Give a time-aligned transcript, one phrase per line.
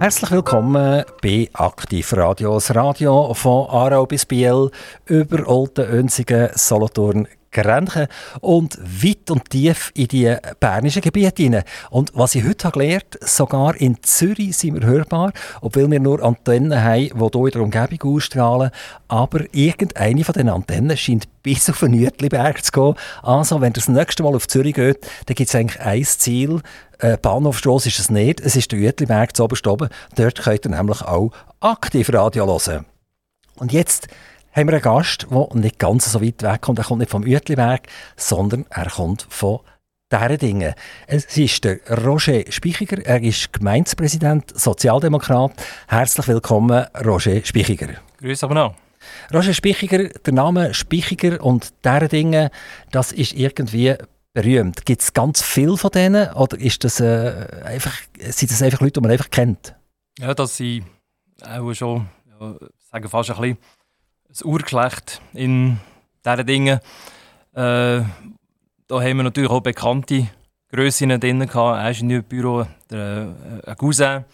[0.00, 4.70] Herzlich willkommen bei Aktiv Radio, das Radio von Aarau bis Biel
[5.06, 8.06] über Olten, Önsigen, Solothurn, Grenchen
[8.40, 11.64] und weit und tief in die bernischen Gebiete hinein.
[11.90, 15.32] Und was ich heute habe gelernt sogar in Zürich sind wir hörbar,
[15.62, 18.70] obwohl wir nur Antennen haben, die hier in der Umgebung ausstrahlen.
[19.08, 22.94] Aber irgendeine von diesen Antennen scheint bis auf den Nütliberg zu gehen.
[23.22, 26.60] Also, wenn ihr das nächste Mal auf Zürich geht, dann gibt es eigentlich ein Ziel.
[26.98, 29.88] Äh, Bahnhofstrasse ist es nicht, es ist der Uetliberg zu oberst oben.
[30.16, 31.30] Dort könnt ihr nämlich auch
[31.60, 32.86] aktiv Radio hören.
[33.56, 34.08] Und jetzt
[34.52, 36.78] haben wir einen Gast, der nicht ganz so weit weg kommt.
[36.78, 39.60] Er kommt nicht vom Uetliberg, sondern er kommt von
[40.10, 40.74] diesen Dingen.
[41.06, 45.52] Es ist der Roger Spichiger, er ist Gemeindepräsident, Sozialdemokrat.
[45.86, 47.88] Herzlich willkommen, Roger Spichiger.
[48.20, 48.74] Grüß aber noch.
[49.32, 52.50] Roger Spichiger, der Name Spichiger und diese Dinge,
[52.90, 53.94] das ist irgendwie
[54.42, 54.86] berühmt.
[54.86, 58.92] Gibt es ganz viel von denen oder ist das, äh, einfach, sind das einfach Leute,
[58.92, 59.74] die man einfach kennt?
[60.18, 60.84] Ja, das sind
[61.42, 62.06] auch schon,
[62.40, 62.54] ja,
[62.90, 63.58] sagen fast ein bisschen
[64.28, 65.78] das Urgeschlecht in
[66.24, 66.78] diesen Dingen.
[67.52, 68.02] Äh,
[68.86, 70.28] da haben wir natürlich auch bekannte
[70.70, 71.88] Grössinnen drin gehabt.
[71.88, 73.34] Ingenieurbüro, der
[73.66, 74.24] äh, Cousin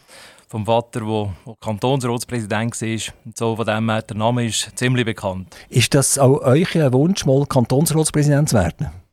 [0.48, 3.14] vom Vater, der Kantonsratspräsident war.
[3.24, 5.56] Und so von dem her, der Name ist ziemlich bekannt.
[5.70, 9.03] Ist das auch euch ein Wunsch, mal Kantonsratspräsident zu werden?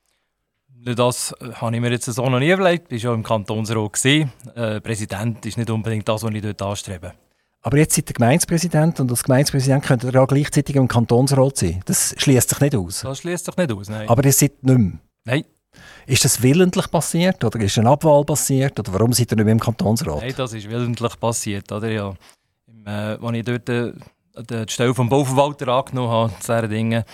[0.83, 2.91] Das habe ich mir jetzt so noch nie überlegt.
[2.91, 4.03] Ich war ja im Kantonsrat.
[4.05, 7.13] Äh, Präsident ist nicht unbedingt das, was ich dort anstrebe.
[7.61, 11.81] Aber jetzt seid ihr Gemeindepräsident und als Gemeindepräsident könnt ihr auch gleichzeitig im Kantonsrat sein.
[11.85, 13.01] Das schließt sich nicht aus.
[13.01, 14.09] Das schließt sich nicht aus, nein.
[14.09, 14.99] Aber ihr seid nicht mehr.
[15.25, 15.45] Nein.
[16.07, 19.53] Ist das willentlich passiert oder ist eine Abwahl passiert oder warum seid ihr nicht mehr
[19.53, 20.21] im Kantonsrat?
[20.21, 21.71] Nein, das ist willentlich passiert.
[21.71, 21.89] Oder?
[21.91, 22.13] Ja,
[22.67, 23.93] im, äh, als ich dort äh,
[24.35, 27.05] die Stelle vom Bauverwalter angenommen habe, diese Dinge,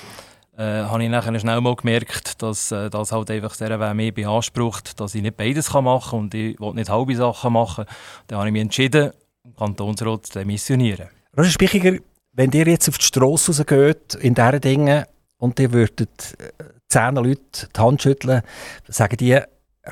[0.57, 4.99] äh, habe ich nachher schnell mal gemerkt, dass äh, das halt einfach sehr mehr beansprucht,
[4.99, 7.85] dass ich nicht beides machen kann und ich will nicht halbe Sachen machen.
[8.25, 9.11] Dann habe ich mich entschieden,
[9.45, 11.09] im Kantonsrat zu missionieren.
[11.37, 11.99] Roger Spichiger,
[12.33, 15.05] wenn ihr jetzt auf die Strasse rausgeht, in diesen Dingen,
[15.37, 18.41] und ihr würdet äh, zehn Leute die Hand schütteln,
[18.87, 19.39] sagen die,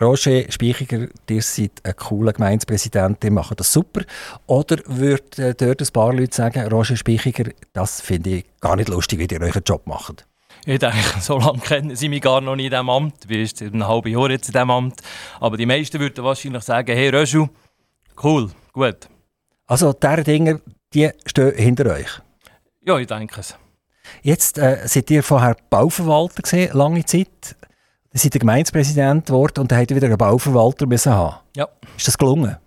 [0.01, 4.01] Roger Spichiger, ihr seid ein cooler Gemeindepräsident, ihr macht das super.
[4.47, 9.19] Oder würden dort ein paar Leute sagen, Roger Spichiger, das finde ich gar nicht lustig,
[9.19, 10.25] wie ihr euren Job macht?
[10.67, 13.29] Ich denke, so lange kennen sie mich gar noch nicht in diesem Amt.
[13.29, 15.01] Wir sind ein halbes Jahr jetzt in diesem Amt.
[15.39, 17.49] Aber die meisten würden wahrscheinlich sagen, hey Röschel,
[18.23, 19.07] cool, gut.
[19.67, 20.61] Also diese Dinge,
[20.93, 22.19] die stehen hinter euch?
[22.81, 23.55] Ja, ich denke es.
[24.21, 27.55] Jetzt äh, seid ihr vorher Bauverwalter gesehen, lange Zeit.
[28.11, 31.37] Dann seid ihr Gemeindepräsident geworden und dann habt ihr wieder einen Bauverwalter müssen haben.
[31.55, 31.67] Ja.
[31.97, 32.57] Ist das gelungen?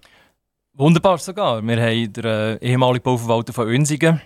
[0.75, 1.63] Wunderbar sogar.
[1.63, 4.21] Wir haben den äh, ehemaligen Bauverwalter von Önsigen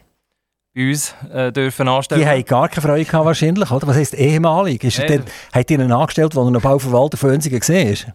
[0.74, 2.20] bei uns äh, dürfen anstellen.
[2.20, 3.86] Die haben gar keine Freude gehabt wahrscheinlich, oder?
[3.86, 4.82] Was heisst ehemalig?
[4.84, 5.04] Ist Hey.
[5.04, 8.06] er denn, habt ihr ihn angestellt, als er noch Bauverwalter von Önsigen gesehen ist?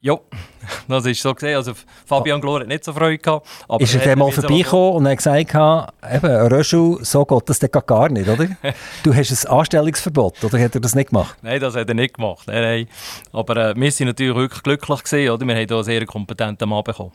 [0.00, 0.18] Ja,
[0.88, 1.56] das ist so gesehen.
[1.56, 1.72] Also
[2.04, 3.46] Fabian Glor hat nicht so Freude gehabt.
[3.66, 7.60] Aber ist er hat dann mal vorbeigekommen und hat gesagt, eben, Röschel, so geht das
[7.86, 8.46] gar nicht, oder?
[9.02, 11.38] du hast ein Anstellungsverbot, oder hat er das nicht gemacht?
[11.40, 12.46] Nein, das hat er nicht gemacht.
[12.46, 12.88] Nein, nein.
[13.32, 15.46] Aber äh, wir sind natürlich wirklich glücklich gewesen, oder?
[15.46, 17.12] Wir haben hier einen sehr kompetenten Mann bekommen.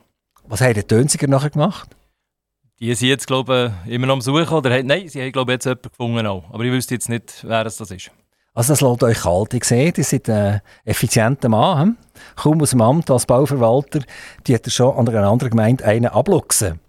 [0.47, 1.87] Was haben die Önsiger nachher gemacht?
[2.81, 4.49] Die sind jetzt, glaube ich, immer noch am Suchen.
[4.49, 6.43] Oder haben, nein, sie haben, glaube ich, jetzt jemanden gefunden auch.
[6.51, 8.09] Aber ich wüsste jetzt nicht, wer es das ist.
[8.55, 9.53] Also das lässt euch kalt.
[9.53, 11.81] Ich sehe, ihr seid ein effizienter Mann.
[11.81, 11.97] Hm?
[12.35, 13.99] Kaum aus dem Amt als Bauverwalter,
[14.47, 16.79] die hat er schon an einer anderen Gemeinde einen abluchsen.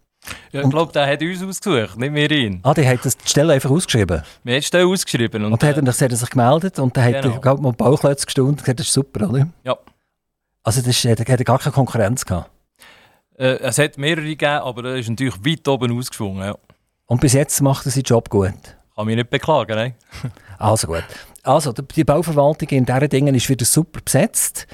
[0.50, 2.60] Ja, ich glaube, der hat uns ausgesucht, nicht wir ihn.
[2.62, 4.22] Ah, die hat das die Stelle einfach ausgeschrieben.
[4.44, 5.44] Wir haben die Stelle ausgeschrieben.
[5.44, 7.34] Und, Und dann hat er, dann hat er sich gemeldet und dann hat Genau.
[7.34, 9.48] er gerade mal Bauklötze gestaunt und gesagt, das ist super, oder?
[9.64, 9.76] Ja.
[10.62, 12.50] Also das ist, hat er hat er gar keine Konkurrenz gehabt.
[13.42, 16.44] Äh, es hat mehrere gegeben, aber er ist natürlich weit oben ausgeschwungen.
[16.44, 16.56] Ja.
[17.06, 18.52] Und bis jetzt macht er seinen Job gut.
[18.94, 19.94] Kann mich nicht beklagen, nein.
[20.58, 21.04] Also gut.
[21.42, 24.66] Also die- Bauverwaltung in diesen Dingen ist wieder super besetzt.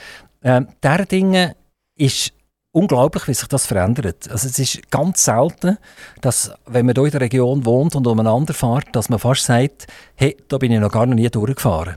[0.42, 1.56] Ähm, diese Dinge
[1.96, 2.32] ist
[2.72, 4.30] unglaublich, wie sich das verändert.
[4.30, 5.78] Also es ist ganz selten,
[6.20, 9.86] dass, wenn man hier in der Region wohnt und umeinander fährt, dass man fast sagt,
[10.14, 11.96] hey, da bin ich noch gar nie durchgefahren.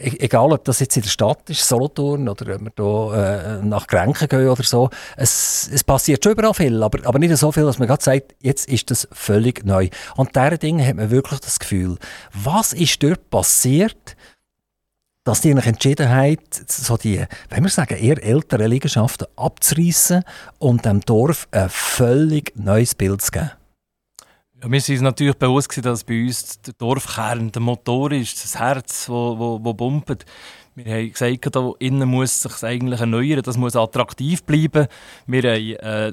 [0.00, 3.66] E egal, ob das jetzt in der Stadt ist, Solothurn, oder ob wir hier äh,
[3.66, 4.90] nach Grenchen gehen oder so.
[5.16, 8.36] Es, es passiert schon überall viel, aber, aber nicht so viel, dass man gerade sagt,
[8.40, 9.88] jetzt ist das völlig neu.
[10.14, 11.98] Und diese Dinge hat man wirklich das Gefühl,
[12.32, 14.16] was ist dort passiert,
[15.24, 16.38] dass die entschieden haben,
[16.68, 20.22] so die, wenn wir sagen, eher ältere Liegenschaften abzureißen
[20.58, 23.50] und dem Dorf ein völlig neues Bild zu geben?
[24.60, 28.58] Ja, wir uns natürlich bewusst, gewesen, dass bei uns der Dorfkern der Motor ist, das
[28.58, 30.26] Herz, das wo, wo, pumpt.
[30.74, 34.88] Wir haben gesagt, da innen muss sich eigentlich erneuern, das muss attraktiv bleiben.
[35.28, 36.12] Wir haben äh,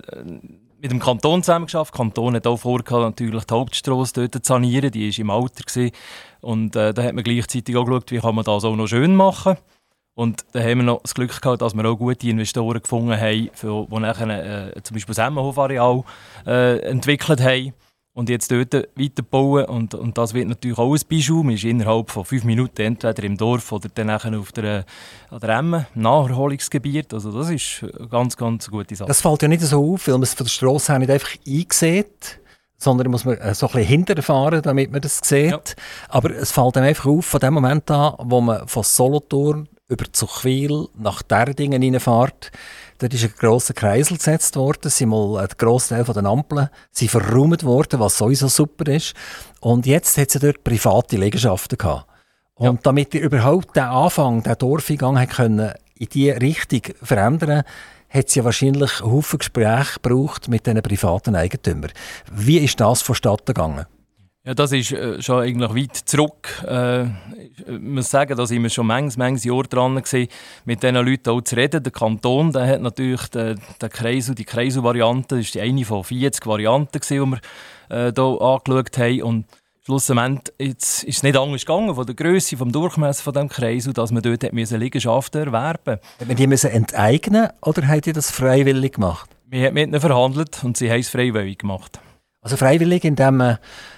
[0.79, 1.95] mit dem Kanton zusammengeschafft.
[1.95, 5.63] Der Kanton hat auch vorgehabt, natürlich die Hauptstrasse dort zu sanieren, die war im Alter.
[5.63, 5.91] Gewesen.
[6.41, 9.15] Und äh, da hat man gleichzeitig auch geschaut, wie kann man das auch noch schön
[9.15, 9.57] machen
[10.13, 13.49] Und da haben wir noch das Glück gehabt, dass wir auch gute Investoren gefunden haben,
[13.53, 16.03] für, die nachher äh, zum Beispiel das Emmenhof-Areal
[16.45, 17.73] äh, entwickelt haben
[18.15, 19.65] und jetzt dort weiterbauen.
[19.65, 21.43] Und, und das wird natürlich auch ein Bijou.
[21.43, 24.85] Man ist innerhalb von fünf Minuten entweder im Dorf oder dann auf der,
[25.29, 27.13] an der Emme, Naherholungsgebiet.
[27.13, 29.09] Also das ist eine ganz, ganz gute Sache.
[29.09, 31.35] Das fällt ja nicht so auf, weil man es von der Straße her nicht einfach
[31.45, 32.39] einsieht
[32.77, 35.49] sondern muss man äh, so ein bisschen hinterfahren, damit man das sieht.
[35.49, 35.61] Ja.
[36.09, 40.05] Aber es fällt einem einfach auf, von dem Moment an, wo man von Solothurn über
[40.11, 42.51] Zuchwil nach Derdingen reinfährt,
[42.97, 47.11] dort ist ein grosser Kreisel gesetzt worden, sind mal ein grosser Teil der Ampeln sind
[47.11, 49.13] verräumt worden, was sowieso super ist.
[49.59, 52.07] Und jetzt hat sie dort private Liegenschaften gehabt.
[52.55, 52.79] Und ja.
[52.83, 57.63] damit ihr überhaupt den Anfang, den Dorfeingang können in diese Richtung verändern
[58.09, 61.91] hat es ja wahrscheinlich Haufen Gespräche gebraucht mit diesen privaten Eigentümern.
[62.31, 63.85] Wie ist das vonstatten gegangen?
[64.45, 66.63] Ja, das ist äh, schon eigentlich weit zurück.
[66.67, 70.27] Äh, ich muss sagen, da sind wir schon manches, manches Jahr dran gewesen,
[70.65, 71.81] mit diesen Leuten auch zu reden.
[71.81, 76.45] Der Kanton der hat natürlich den, den Kreisel, die Kreisel-Variante, das die eine von 40
[76.45, 77.39] Varianten, gewesen,
[77.89, 79.23] die wir äh, hier angeschaut haben.
[79.23, 79.45] Und
[79.83, 83.93] schlussendlich jetzt ist es nicht anders gegangen von der Größe, vom Durchmesser von dem Kreisel,
[83.93, 86.29] dass man dort Liegenschaften erwerben musste.
[86.29, 89.27] Hat die müssen enteignen oder habt ihr das freiwillig gemacht?
[89.47, 91.99] Wir haben mit ihnen verhandelt und sie haben es freiwillig gemacht.
[92.45, 93.57] Also freiwillig, indem man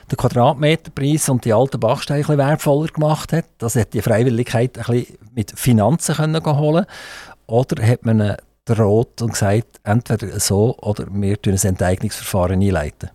[0.09, 3.43] den Quadratmeterpreis und die alten Bachsteine ein wertvoller gemacht hat.
[3.57, 6.85] Das hat die Freiwilligkeit ein bisschen mit Finanzen können holen
[7.47, 13.09] Oder hat man droht und gesagt, entweder so oder wir ein Enteignungsverfahren einleiten?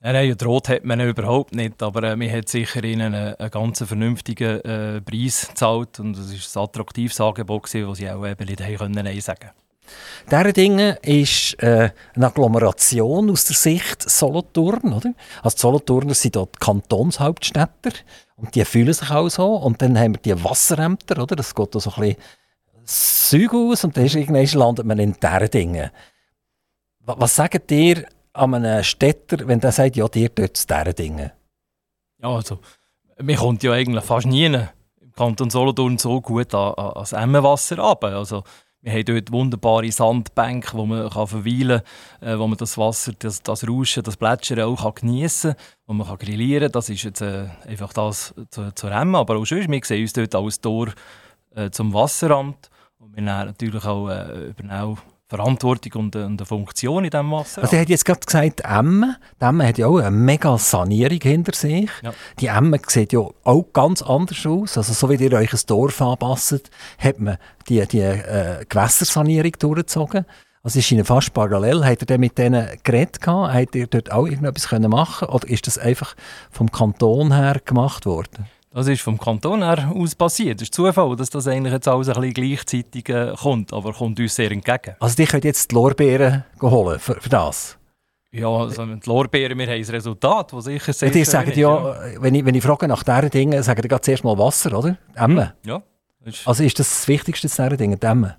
[0.00, 3.50] Nein, nein, droht hat man überhaupt nicht, aber äh, man hat sicher ihnen einen, einen
[3.50, 8.46] ganz vernünftigen äh, Preis gezahlt und es war ein attraktives Angebot, das sie auch eben
[8.46, 9.65] nicht Nein sagen konnten.
[10.30, 14.92] Diese Dinge ist äh, eine Agglomeration aus der Sicht Solothurn.
[14.92, 15.12] Oder?
[15.42, 17.92] Also die Solothurner sind dort Kantonshauptstädter
[18.36, 19.54] und die fühlen sich auch so.
[19.54, 21.36] Und dann haben wir die Wasserämter, oder?
[21.36, 22.16] das geht da so ein bisschen
[22.86, 25.90] Zeug aus und dann irgendwann landet man in diesen Dingen.
[27.00, 31.32] Was sagt ihr an einem Städter, wenn der sagt, ja, dir tut es diese Dinge?
[32.22, 32.58] Ja, also,
[33.20, 34.68] man kommt ja eigentlich fast nie im
[35.14, 38.04] Kanton Solothurn so gut an, an, das Emmenwasser ab.
[38.04, 38.42] Also,
[38.82, 41.82] wir haben dort wunderbare Sandbänke, wo man kann verweilen
[42.20, 45.92] kann, äh, wo man das Wasser, das, das Rauschen, das Plätschern auch geniessen kann, wo
[45.94, 46.72] man kann grillieren kann.
[46.72, 49.16] Das ist jetzt äh, einfach das zu, zu Remmen.
[49.16, 50.92] Aber auch sonst, wir sehen uns dort als Tor
[51.54, 52.70] äh, zum Wasseramt.
[52.98, 57.62] Und wir natürlich auch äh, übernehmen Verantwortung und, eine Funktion in diesem Wasser.
[57.62, 59.16] Also, er hat jetzt gerade gesagt, Emme.
[59.40, 61.90] Die Emme hat ja auch eine mega Sanierung hinter sich.
[62.02, 62.12] Ja.
[62.38, 64.78] Die Emme sieht ja auch ganz anders aus.
[64.78, 67.38] Also, so wie ihr euch ein Dorf anpasst, hat man
[67.68, 70.26] die, die äh, Gewässersanierung durchgezogen.
[70.62, 71.84] Also, ist Ihnen fast parallel.
[71.84, 73.52] Hat er denn mit denen geredet gehabt?
[73.52, 75.34] Hat ihr dort auch irgendetwas machen können?
[75.34, 76.14] Oder ist das einfach
[76.52, 78.46] vom Kanton her gemacht worden?
[78.76, 80.60] Das ist vom Kanton her aus passiert.
[80.60, 84.20] Es ist Zufall, dass das eigentlich jetzt alles ein bisschen gleichzeitig äh, kommt, aber kommt
[84.20, 84.94] uns sehr entgegen.
[85.00, 87.78] Also die könnt jetzt die Lorbeeren holen für, für das?
[88.32, 91.96] Ja, also die Lorbeeren, wir haben ein Resultat, das sicher sehr die sagen ist, ja,
[91.96, 94.98] ja, Wenn, ich, wenn ich frage nach diesen Dingen, sagen die zuerst mal Wasser, oder?
[95.14, 95.54] Emme.
[95.64, 95.82] Ja.
[96.44, 98.36] Also ist das das Wichtigste zu diesen Dingen, die Emme?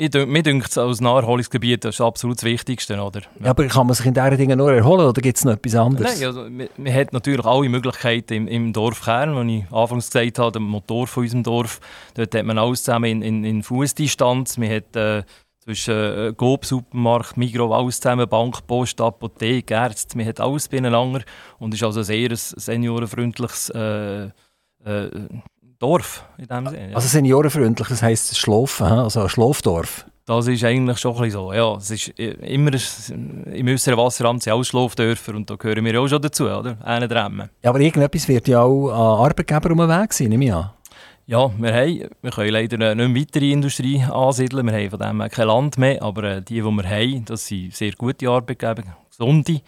[0.00, 3.02] Ich, mir denkt es als Naherholungsgebiet das ist absolut das Wichtigste.
[3.02, 3.22] Oder?
[3.22, 3.46] Ja.
[3.46, 3.50] ja.
[3.50, 6.14] aber kann man sich in diesen Dingen nur erholen oder gibt es noch etwas anderes?
[6.14, 9.34] Nein, also, man, man hat natürlich alle Möglichkeiten im, im Dorfkern.
[9.48, 11.80] Wie ich anfangs gesagt habe, der Motor von unserem Dorf,
[12.14, 14.56] dort hat man alles zusammen in, in, in Fußdistanz.
[14.56, 15.24] Man hat äh,
[15.58, 21.22] zwischen äh, Coop, Supermarkt, Migros, alles zusammen, Bank, Post, Apotheke, Ärzte, man hat alles beieinander
[21.58, 24.26] und ist also sehr ein seniorenfreundliches äh,
[24.84, 25.10] äh,
[25.78, 26.90] Dorf in dem Sinne.
[26.90, 26.96] Ja.
[26.96, 30.06] Also seniorenfreundlich, das heisst Schlafen, also ein Schlafdorf.
[30.26, 31.52] Das ist eigentlich schon ein so.
[31.54, 32.70] Ja, es ist immer
[33.00, 36.76] im äußeren Wasseramt sind alle Schlafdörfer und da gehören wir auch schon dazu, oder?
[36.84, 37.48] Einen Drämmen.
[37.62, 40.70] Ja, aber irgendetwas wird ja auch an Arbeitgeber um den Weg sein, nehme ich an.
[41.24, 44.66] Ja, wir, haben, wir können leider nicht mehr weitere Industrie ansiedeln.
[44.66, 47.74] Wir haben von dem kein Land mehr, aber äh, die, die wir haben, das sind
[47.74, 49.60] sehr gute Arbeitgeber, gesunde.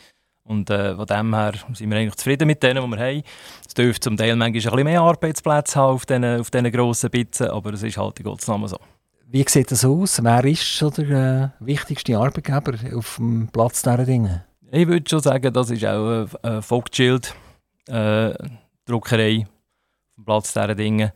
[0.43, 3.23] Und äh, von dem her sind wir eigentlich zufrieden mit denen, die wir haben.
[3.71, 7.09] Es dürfte zum Teil manchmal ein bisschen mehr Arbeitsplätze haben auf diesen, auf diesen grossen
[7.09, 8.77] Bitzen, aber es ist halt in Gottes Namen so.
[9.29, 10.21] Wie sieht das aus?
[10.25, 14.45] Wer ist der äh, wichtigste Arbeitgeber auf dem Platz dieser Dinge?
[14.73, 17.33] Ich würde schon sagen, das ist auch eine Vogt-Schild,
[17.87, 18.35] äh,
[18.87, 21.13] Druckerei auf dem Platz dieser Dinge.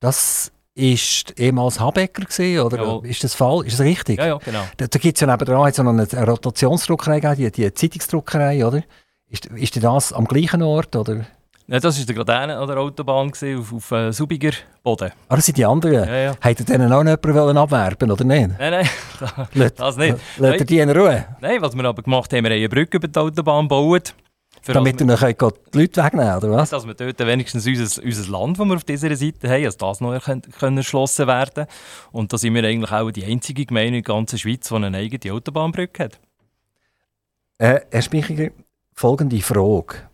[0.00, 3.00] Das ist ehemals Habecker gewesen, oder ja.
[3.04, 3.64] ist das Fall?
[3.64, 4.18] Ist das richtig?
[4.18, 4.64] Ja, ja, genau.
[4.76, 8.82] Da, da gibt es ja nebenan eine, eine Rotationsdruckerei, die, die Zeitungsdruckerei, oder?
[9.28, 11.26] Ist, ist das am gleichen Ort, oder?
[11.70, 14.50] Ja, das war gerade eine an der Autobahn, gewesen, auf, auf äh, Subiger
[14.82, 15.12] Boden.
[15.28, 16.08] Ah, das sind die anderen?
[16.08, 16.34] Ja, ja.
[16.40, 18.58] Hätte denen auch noch jemanden abwerben oder nicht?
[18.58, 18.88] Nein,
[19.52, 20.16] nein, das nicht.
[20.38, 21.26] Lässt ihr die in Ruhe?
[21.40, 24.16] Nein, was wir aber gemacht haben, wir haben eine Brücke über die Autobahn gebaut
[24.66, 26.70] Damit ihr noch die Leute wegnehmen oder was?
[26.70, 30.00] Dass wir dort wenigstens unser, unser Land, das wir auf dieser Seite haben, dass das
[30.00, 31.66] noch können erschlossen werden
[32.10, 34.96] Und da sind wir eigentlich auch die einzige Gemeinde in der ganzen Schweiz, die eine
[34.96, 36.18] eigene Autobahnbrücke hat.
[37.58, 38.48] Äh, Herr Spichiger,
[38.92, 40.09] folgende Frage.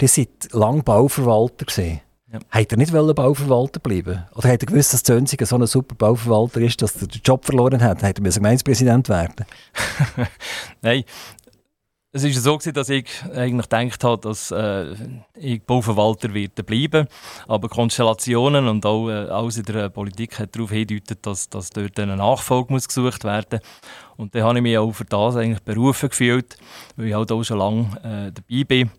[0.00, 2.00] Ihr seid lange Bauverwalter gesehen.
[2.32, 2.40] Ja.
[2.50, 6.60] Hat er nicht Bauverwalter bleiben Oder hat er gewusst, dass Zönzigen so ein super Bauverwalter
[6.60, 8.02] ist, dass er den Job verloren hat?
[8.02, 9.46] Hat er Gemeindepräsident werden
[10.82, 11.04] Nein,
[12.16, 14.94] es war so, gewesen, dass ich eigentlich gedacht habe, dass äh,
[15.34, 17.08] ich Bauverwalter werde bleiben.
[17.46, 22.00] Aber Konstellationen und auch äh, alles in der Politik hat darauf hingedeutet, dass, dass dort
[22.00, 23.60] eine Nachfolge muss gesucht werden
[24.16, 26.56] Und dann habe ich mich auch für das eigentlich berufen gefühlt,
[26.96, 28.90] weil ich halt auch schon lange äh, dabei bin.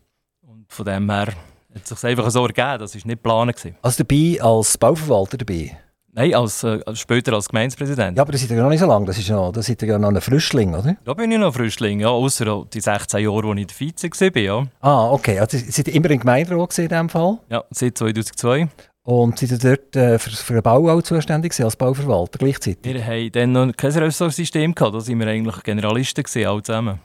[0.67, 1.27] Von dem her
[1.74, 3.74] hat es sich einfach so ergeben, das war nicht geplant.
[3.81, 5.77] Also dabei als Bauverwalter dabei?
[6.17, 8.17] Nein, als, äh, später als Gemeindepräsident.
[8.17, 9.05] Ja, aber das ihr ja noch nicht so lange.
[9.05, 10.97] Das ist das ihr ja noch ein Frischling, oder?
[11.05, 12.07] Da bin ich noch Frischling, ja.
[12.07, 14.67] Außer die 16 Jahre, wo ich der Vize war, ja.
[14.81, 15.38] Ah, okay.
[15.38, 17.38] Also seid ihr immer im Gemeinderat in diesem Fall?
[17.51, 18.67] Ja, seit 2002.
[19.03, 22.79] Und seid ihr dort äh, für, für den Bau auch zuständig als Bauverwalter gleichzeitig?
[22.81, 24.95] Wir hatten dann noch kein Ressortsystem gehabt.
[24.95, 27.00] Da waren wir eigentlich Generalisten gewesen, alle zusammen.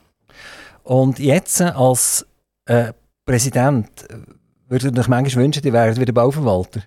[0.81, 2.25] Und jetzt äh, als
[2.65, 2.93] äh,
[3.25, 4.17] Präsident, äh,
[4.67, 6.81] würde ich euch manchmal wünschen, ihr wäret wieder Bauverwalter?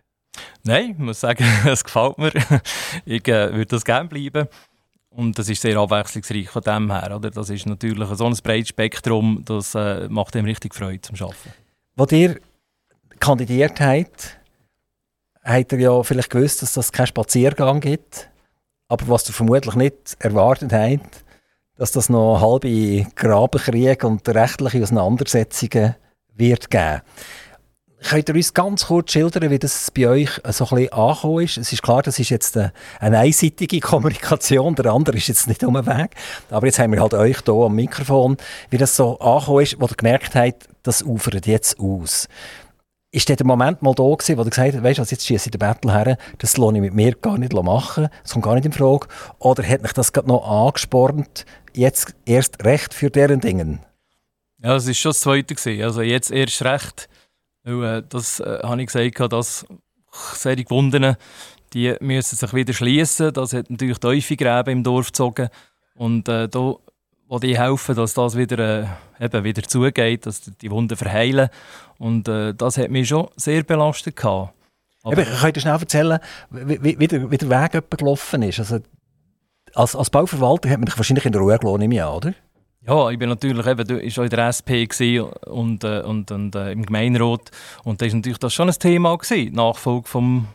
[0.64, 2.32] Nein, ich muss sagen, es gefällt mir.
[3.04, 4.48] Ich äh, würde das gerne bleiben.
[5.10, 7.16] Und das ist sehr abwechslungsreich von dem her.
[7.16, 7.30] Oder?
[7.30, 11.52] Das ist natürlich so ein breites Spektrum, das äh, macht ihm richtig Freude zum Arbeiten.
[11.96, 12.38] Als ihr
[13.18, 14.38] kandidiert habt,
[15.42, 18.28] habt ihr ja vielleicht gewusst, dass das keinen Spaziergang gibt.
[18.88, 21.24] Aber was ihr vermutlich nicht erwartet habt,
[21.76, 25.94] dass das noch halbe Grabenkrieg und rechtliche Auseinandersetzungen
[26.36, 27.02] wird geben.
[28.02, 31.56] Könnt ihr uns ganz kurz schildern, wie das bei euch so ein bisschen angekommen ist?
[31.56, 35.74] Es ist klar, das ist jetzt eine, einseitige Kommunikation, der andere ist jetzt nicht um
[35.74, 36.10] den Weg.
[36.50, 38.36] Aber jetzt haben wir halt euch hier am Mikrofon,
[38.70, 42.28] wie das so angekommen ist, wo ihr gemerkt habt, das ufert jetzt aus.
[43.10, 45.46] Ist der Moment mal da gewesen, wo ihr gesagt habt, weißt du was, jetzt schieße
[45.46, 48.54] ich den Battle her, das lohne ich mit mir gar nicht machen, das kommt gar
[48.54, 49.08] nicht in Frage.
[49.38, 53.85] Oder hat mich das gerade noch angespornt, jetzt erst recht für deren Dingen?
[54.62, 55.54] Ja, das war schon das Zweite.
[55.54, 55.82] Gewesen.
[55.82, 57.08] Also jetzt erst recht
[57.66, 59.66] weil, äh, das äh, habe ich gesagt, dass
[60.34, 61.16] solche Gewundenen,
[61.72, 63.32] die müssen sich wieder schließen.
[63.32, 65.48] Das hat natürlich tiefe Gräben im Dorf gezogen.
[65.94, 66.76] Und äh, da
[67.28, 71.48] wo die helfen, dass das wieder, äh, eben wieder zugeht, dass die Wunden verheilen.
[71.98, 74.14] Und äh, das hat mich schon sehr belastet.
[74.14, 74.54] Gehabt.
[75.02, 76.18] Aber eben, könnt ihr schnell erzählen,
[76.50, 78.60] wie, wie, wie, der, Weg gelaufen ist?
[78.60, 78.78] Also,
[79.74, 82.34] als, als Bauverwalter hat man dich wahrscheinlich in der Ruhe gelassen, oder?
[82.86, 84.86] Ja, ich bin natürlich eben, ich war in der SP
[85.46, 87.50] und, äh, und, und äh, im Gemeinderat
[87.82, 90.46] und da war natürlich das schon ein Thema, gewesen, Nachfolge von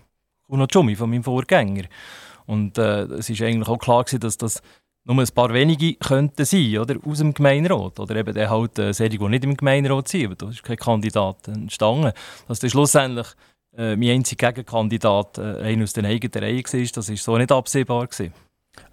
[0.48, 1.84] Kuno Tschumi, von meinem Vorgänger.
[2.46, 4.62] Und äh, es war eigentlich auch klar, gewesen, dass das
[5.04, 8.00] nur ein paar wenige könnten sein, oder, aus dem Gemeinderat.
[8.00, 10.78] Oder eben der halt äh, Serie, die nicht im Gemeinderat sind, aber da ist kein
[10.78, 12.12] Kandidat entstanden.
[12.48, 13.28] Dass dann schlussendlich
[13.78, 17.52] äh, mein einziger Gegenkandidat äh, einer aus den eigenen Reihen war, das war so nicht
[17.52, 18.08] absehbar.
[18.08, 18.34] Gewesen.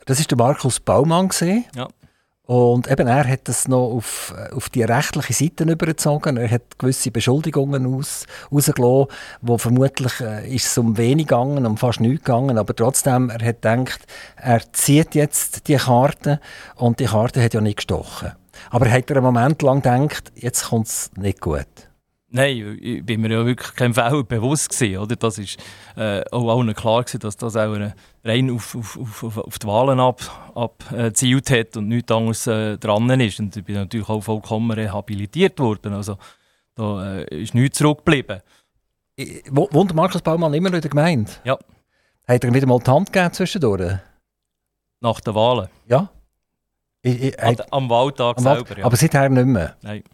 [0.06, 1.28] Das war der Markus Baumann?
[1.28, 1.64] Gewesen.
[1.76, 1.88] Ja.
[2.48, 6.38] Und eben er hat das noch auf, auf die rechtliche Seite übergezogen.
[6.38, 9.08] Er hat gewisse Beschuldigungen aus, rausgelassen,
[9.42, 12.56] wo vermutlich äh, ist es um wenig gegangen, um fast nichts gegangen.
[12.56, 14.00] Aber trotzdem, er hat gedacht,
[14.36, 16.40] er zieht jetzt die Karte
[16.76, 18.32] und die Karte hat ja nicht gestochen.
[18.70, 21.66] Aber er hat einen Moment lang gedacht, jetzt kommt es nicht gut.
[22.30, 25.16] Nein, ich bin mir ja wirklich kein Fall bewusst gewesen, oder?
[25.16, 25.56] Das ist
[25.96, 29.66] äh, auch allen klar gewesen, dass das auch eine, rein auf, auf, auf, auf die
[29.66, 33.40] Wahlen abgezielt ab, äh, hat und nichts anderes äh, dran ist.
[33.40, 35.94] Und ich bin natürlich auch vollkommen rehabilitiert worden.
[35.94, 36.18] Also
[36.74, 38.42] da äh, ist nichts zurückgeblieben.
[39.50, 41.32] Wohnt Markus Baumann immer noch in der Gemeinde?
[41.44, 41.58] Ja.
[42.26, 43.98] Hat er wieder mal die Hand gegeben zwischendurch?
[45.00, 45.68] Nach den Wahlen?
[45.86, 46.10] Ja.
[47.00, 48.84] Ich, ich, am, am Wahltag am selber, ja.
[48.84, 49.76] Aber seither nicht mehr?
[49.80, 50.04] Nein.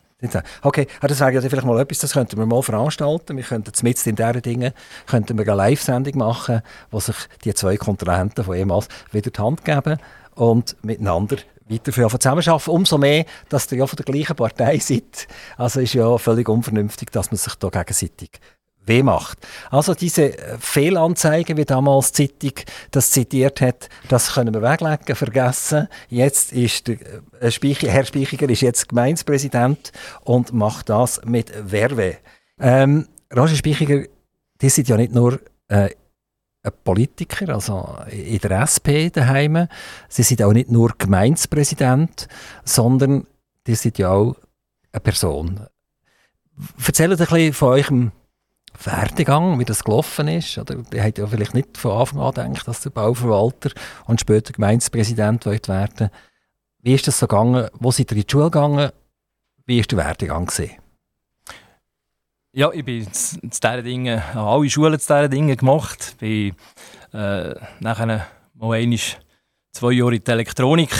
[0.62, 3.36] Okay, das wäre ja vielleicht mal etwas, das könnten wir mal veranstalten.
[3.36, 4.72] Wir könnten mit in diesen Dingen
[5.06, 9.64] könnten wir eine Live-Sendung machen, wo sich die zwei Kontrahenten von ehemals wieder die Hand
[9.64, 9.98] geben
[10.34, 11.36] und miteinander
[11.68, 12.70] weiter zusammenarbeiten.
[12.70, 15.26] Umso mehr, dass ihr ja von der gleichen Partei seid.
[15.56, 18.40] Also ist ja völlig unvernünftig, dass man sich da gegenseitig
[18.86, 19.38] weh macht.
[19.70, 25.16] Also diese äh, Fehlanzeige, wie damals die Zeitung das zitiert hat, das können wir weglegen,
[25.16, 25.88] vergessen.
[26.08, 26.98] Jetzt ist der
[27.40, 32.18] äh, Speicher, Herr Speichiger ist jetzt Gemeindepräsident und macht das mit Werbe.
[32.58, 34.04] Ähm, Roger Speichiger,
[34.60, 35.90] die sind ja nicht nur äh,
[36.62, 39.68] ein Politiker, also in der SP daheim.
[40.08, 42.26] Sie sind auch nicht nur Gemeindepräsident,
[42.64, 43.26] sondern
[43.66, 44.36] die sind ja auch
[44.92, 45.60] eine Person.
[46.86, 48.12] Erzählt ein bisschen von eurem
[48.82, 50.58] Werdegang, wie das gelaufen ist.
[50.58, 50.76] Oder?
[50.76, 53.70] Die hat ja vielleicht nicht von Anfang an gedacht, dass der Bauverwalter
[54.06, 56.10] und später Gemeindepräsident werden
[56.80, 57.68] Wie ist das so gegangen?
[57.74, 58.90] Wo seid ihr in die Schule gegangen?
[59.66, 60.46] Wie war der Werdegang?
[60.46, 60.72] Gewesen?
[62.52, 66.16] Ja, ich bin zu diesen Dingen, habe alle Schulen zu diesen Dingen gemacht.
[66.20, 66.54] Bin
[67.12, 68.98] äh, nachher mal einmal
[69.72, 70.90] zwei Jahre in die Elektronik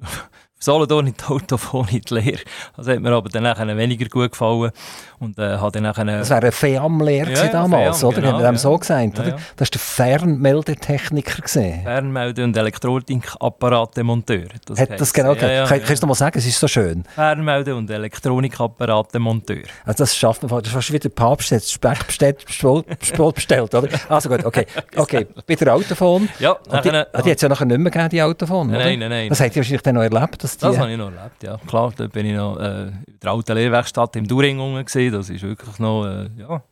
[0.58, 2.42] Solothurn in die Autophon in die Lehre.
[2.76, 4.72] Das hat mir aber dann weniger gut gefallen.
[5.20, 8.20] Und, äh, hat dann nachher, das wäre eine FEAM-Lehre ja, damals, FEAM, oder?
[8.20, 8.58] Genau, haben wir dem ja.
[8.58, 9.36] so gesagt, oder?
[9.56, 11.42] Das war der Fernmeldetechniker.
[11.48, 14.46] Fernmelde- und Elektronikapparatemonteur.
[14.66, 17.02] Das hat das genau ja, ja, Kannst du mal sagen, es ist so schön?
[17.16, 19.64] Fernmelde- und Elektronikapparatemonteur.
[19.84, 23.88] Also das schafft man, das ist fast wie der Papst jetzt Speck bestellt, bestellt, oder?
[24.08, 24.66] Also gut, okay.
[24.94, 26.28] Okay, bei der Autophon.
[26.38, 29.10] Ja, nachher, die, die hat es ja nachher nicht mehr gegeben, die Autophon, Nein, nein,
[29.10, 29.28] nein.
[29.28, 31.58] Das habt ihr wahrscheinlich dann noch erlebt, das, das habe ich noch erlebt, ja.
[31.66, 35.07] Klar, da bin ich noch äh, in der alten Lehrwerkstatt im During gesehen.
[35.10, 36.62] Das ist wirklich noch, äh, ja,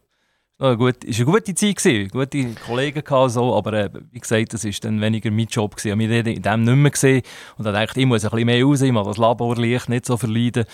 [0.59, 2.09] noch eine, gute, ist eine gute Zeit gewesen.
[2.09, 6.01] Gute Kollegen gehabt, so, aber äh, wie gesagt, das ist dann weniger mein Job gewesen.
[6.01, 7.23] Ich habe mich in dem nicht mehr gesehen
[7.59, 10.17] und dann dachte ich, muss ein bisschen mehr raus, ich muss das Laborlicht nicht so
[10.17, 10.65] verleiden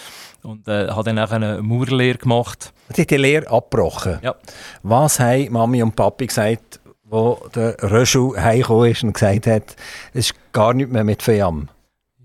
[0.45, 2.73] und äh, habe dann nachher eine Maurerlehre gemacht.
[2.95, 4.21] Sie hat die Lehre abgebrochen?
[4.23, 4.37] Ja.
[4.85, 9.76] Was haben Mami und Papi gesagt, wo der Röschel heimgekommen ist und gesagt hat,
[10.14, 11.69] es ist gar nicht mehr mit FEAM?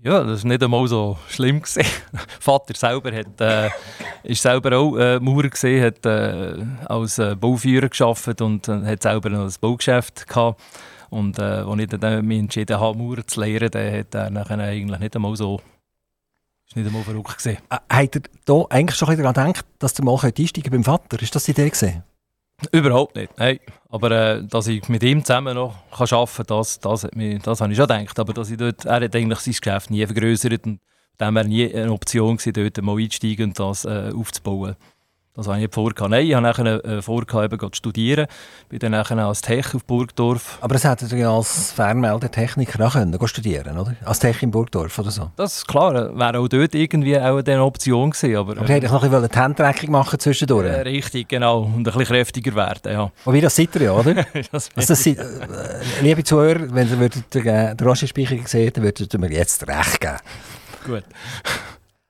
[0.02, 1.62] Ja, das war nicht einmal so schlimm.
[2.40, 3.68] Vater selber hat, äh,
[4.22, 9.02] ist selber auch äh, Maurer, gewesen, hat äh, als äh, Bauführer gearbeitet und äh, hat
[9.02, 10.62] selber noch ein Baugeschäft gehabt.
[11.10, 14.58] Und äh, als ich dann mich entschieden habe, Maurer zu lehren, dann hat er nachher
[14.58, 15.60] eigentlich nicht einmal so
[16.68, 17.58] ist nicht einmal verrückt gewesen.
[17.70, 21.20] Äh, hat er da eigentlich schon daran gedacht, dass er mal einsteigen beim Vater?
[21.20, 22.04] Ist das die Idee gewesen?
[22.72, 23.60] Überhaupt nicht, nein.
[23.88, 27.72] Aber äh, dass ich mit ihm zusammen noch kann arbeiten kann, das, das, das habe
[27.72, 28.18] ich schon gedacht.
[28.18, 30.80] Aber dass ich dort, er hat eigentlich sein Geschäft nie vergrößert und
[31.18, 34.76] dann wäre nie eine Option gewesen, dort mal einzusteigen und das äh, aufzubauen.
[35.38, 35.92] Das habe ich nicht vor.
[36.08, 38.26] Nein, ich habe nachher äh, vor, eben zu studieren.
[38.68, 40.58] Bin dann als Tech auf Burgdorf.
[40.60, 43.94] Aber das hätte ja als Fernmeldetechniker auch können, studieren oder?
[44.04, 45.30] Als Tech in Burgdorf oder so?
[45.36, 45.94] Das ist klar.
[46.18, 48.34] Wäre auch dort irgendwie auch eine Option gewesen.
[48.34, 50.66] Aber, aber hätte ich noch ein bisschen die machen zwischendurch?
[50.66, 51.60] Äh, richtig, genau.
[51.60, 53.12] Und ein bisschen kräftiger werden, ja.
[53.24, 54.14] wie das seid ihr ja, oder?
[54.50, 55.24] das also das sind, äh,
[56.02, 60.00] liebe Zuhörer, wenn ihr würdet, äh, den Roger-Speicher sehen dann würdet ihr mir jetzt recht
[60.00, 60.16] geben.
[60.84, 61.04] Gut.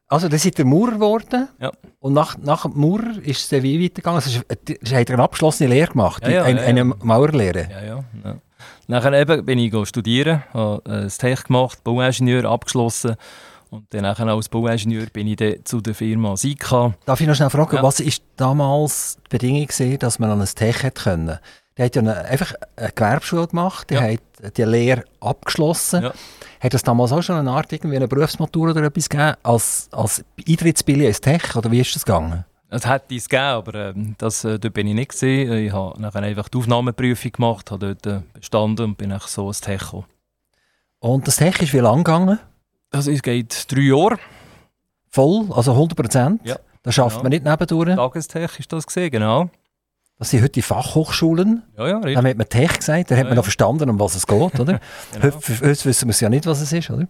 [0.09, 1.49] Also, dann seid ihr Maurer geworden.
[1.61, 1.71] Ja.
[2.01, 4.23] Und nach, nach dem Maurer ist es dann wie weitergegangen?
[4.23, 6.23] Also, hast du eine abgeschlossene Lehre gemacht?
[6.23, 7.69] Ja, ja, eine, eine Maurerlehre?
[7.71, 8.05] Ja, ja.
[8.25, 8.37] ja.
[8.87, 13.17] Nachher eben bin ich studieren, habe das Tech gemacht, Bauingenieur abgeschlossen.
[13.71, 16.95] Und dann als Bauingenieur bin ich dann zu der Firma Sika.
[17.05, 20.47] Darf ich noch schnell fragen, was war damals die Bedingung, gewesen, dass man an ein
[20.47, 21.39] Tech hätte können?
[21.79, 24.19] Der hat ja eine, einfach eine Gewerbeschule gemacht, der ja.
[24.43, 26.03] hat die Lehre abgeschlossen.
[26.03, 26.13] Ja.
[26.61, 30.25] Hat es damals auch schon eine Art irgendwie eine Berufsmatur oder etwas gegeben, als, als
[30.47, 32.45] Eintrittsbillet ins Tech, oder wie ist das gegangen?
[32.71, 35.53] Es hätte es gegeben, aber äh, das, äh, dort bin ich nicht gesehen.
[35.53, 39.61] Ich habe nachher einfach die Aufnahmeprüfung gemacht, habe dort äh, bestanden und bin so ins
[39.61, 40.05] Tech gekommen.
[40.99, 42.41] Und das Tech ist wie lang gegangen?
[42.91, 44.19] Also es geht drei Jahre.
[45.11, 46.41] Voll, also 100 Prozent?
[46.45, 46.59] Ja.
[46.83, 47.23] Das schafft genau.
[47.25, 47.97] man nicht nebendurch?
[47.97, 49.51] Tagestech ist das gesehen, genau.
[50.19, 51.63] Das sind heute die Fachhochschulen.
[51.77, 52.15] Ja, ja, richtig.
[52.17, 54.59] Dann hat man Tech gesagt, da ja, hat man noch verstanden, um was es geht,
[54.59, 54.81] oder?
[55.13, 55.37] genau.
[55.37, 57.07] heute, wissen wir es ja nicht, was es ist, oder?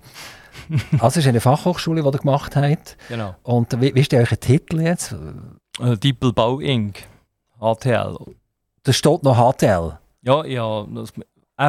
[0.92, 2.98] also es ist eine Fachhochschule, die ihr gemacht habt.
[3.08, 3.34] Genau.
[3.42, 5.14] Und wie, wie ist der euer Titel jetzt?
[5.80, 7.02] Äh, Dippelbau Inc.
[7.58, 8.16] HTL.
[8.82, 9.98] Da steht noch HTL?
[10.22, 11.12] Ja, ja das,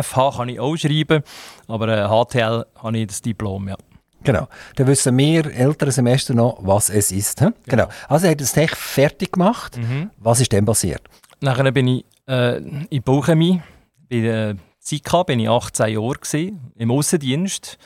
[0.06, 1.24] FH kann ich auch schreiben,
[1.68, 3.78] aber äh, HTL habe ich das Diplom, ja.
[4.24, 4.48] Genau.
[4.76, 7.40] Dann wissen wir ältere Semester noch, was es ist.
[7.40, 7.54] Genau.
[7.66, 7.88] genau.
[8.10, 9.78] Also er hat das Tech fertig gemacht.
[9.78, 10.12] Mhm.
[10.18, 11.02] Was ist denn passiert?
[11.42, 12.58] Nachher bin ich äh,
[12.90, 13.62] in Bauchemie,
[14.10, 17.78] bei der SIKA bin ich 18 Jahre gewesen, im Außendienst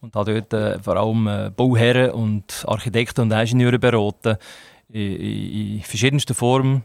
[0.00, 4.36] und habe dort äh, vor allem äh, Bauherren und Architekten und Ingenieure beraten
[4.88, 6.84] in, in, in verschiedensten Formen,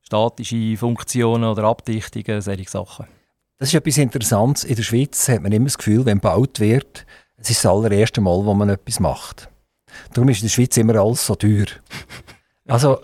[0.00, 3.06] statische Funktionen oder Abdichtungen, solche Sachen.
[3.58, 4.64] Das ist etwas Interessantes.
[4.64, 7.04] In der Schweiz hat man immer das Gefühl, wenn gebaut wird,
[7.36, 9.48] es ist das allererste Mal, wo man etwas macht.
[10.14, 11.66] Darum ist in der Schweiz immer alles so teuer.
[12.66, 12.98] Also,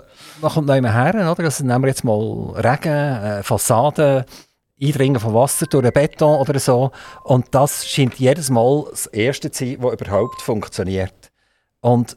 [0.44, 1.44] man kommt noch immer her, oder?
[1.44, 4.24] Also nehmen wir jetzt mal Regen, äh, Fassaden,
[4.80, 6.90] Eindringen von Wasser durch den Beton oder so.
[7.22, 11.32] Und das scheint jedes Mal das Erste zu sein, das überhaupt funktioniert.
[11.80, 12.16] Und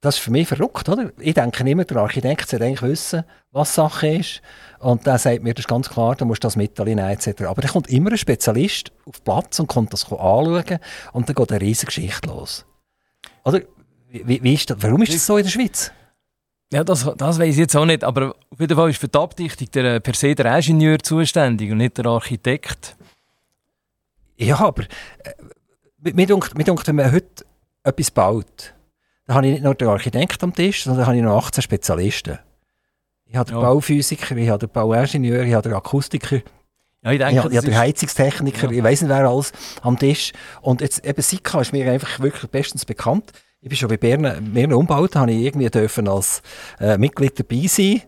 [0.00, 1.12] das ist für mich verrückt, oder?
[1.18, 4.42] Ich denke immer, der Architekt sollte eigentlich wissen, was Sache ist.
[4.80, 7.44] Und der sagt mir, das ist ganz klar, du musst das mitnehmen, etc.
[7.44, 10.78] Aber da kommt immer ein Spezialist auf Platz und kommt das anschauen
[11.12, 12.66] und dann geht eine riesige Geschichte los.
[13.44, 13.60] Oder?
[14.10, 14.76] Wie, wie ist das?
[14.80, 15.92] Warum ist das so in der Schweiz?
[16.72, 19.18] Ja, das, das weiß ich jetzt auch nicht, aber auf jeden Fall ist für die
[19.18, 22.96] Abdichtung der, äh, per se der Ingenieur zuständig und nicht der Architekt.
[24.38, 27.44] Ja, aber äh, mir denkt, wenn man heute
[27.84, 28.72] etwas baut,
[29.26, 32.38] dann habe ich nicht nur den Architekt am Tisch, sondern habe ich noch 18 Spezialisten.
[33.26, 33.64] Ich habe den ja.
[33.64, 36.40] Bauphysiker, ich habe den Bauingenieur, ich habe den Akustiker.
[37.02, 38.78] Ja, ich denke, ich, ich habe den Heizungstechniker, ja.
[38.78, 40.32] ich weiß nicht wer alles am Tisch.
[40.62, 43.30] Und jetzt eben Sika ist mir einfach wirklich bestens bekannt.
[43.64, 46.42] Ich bin schon bei Bern, mehreren Umbauten, habe ich irgendwie dürfen als
[46.80, 48.02] äh, Mitglied dabei sein.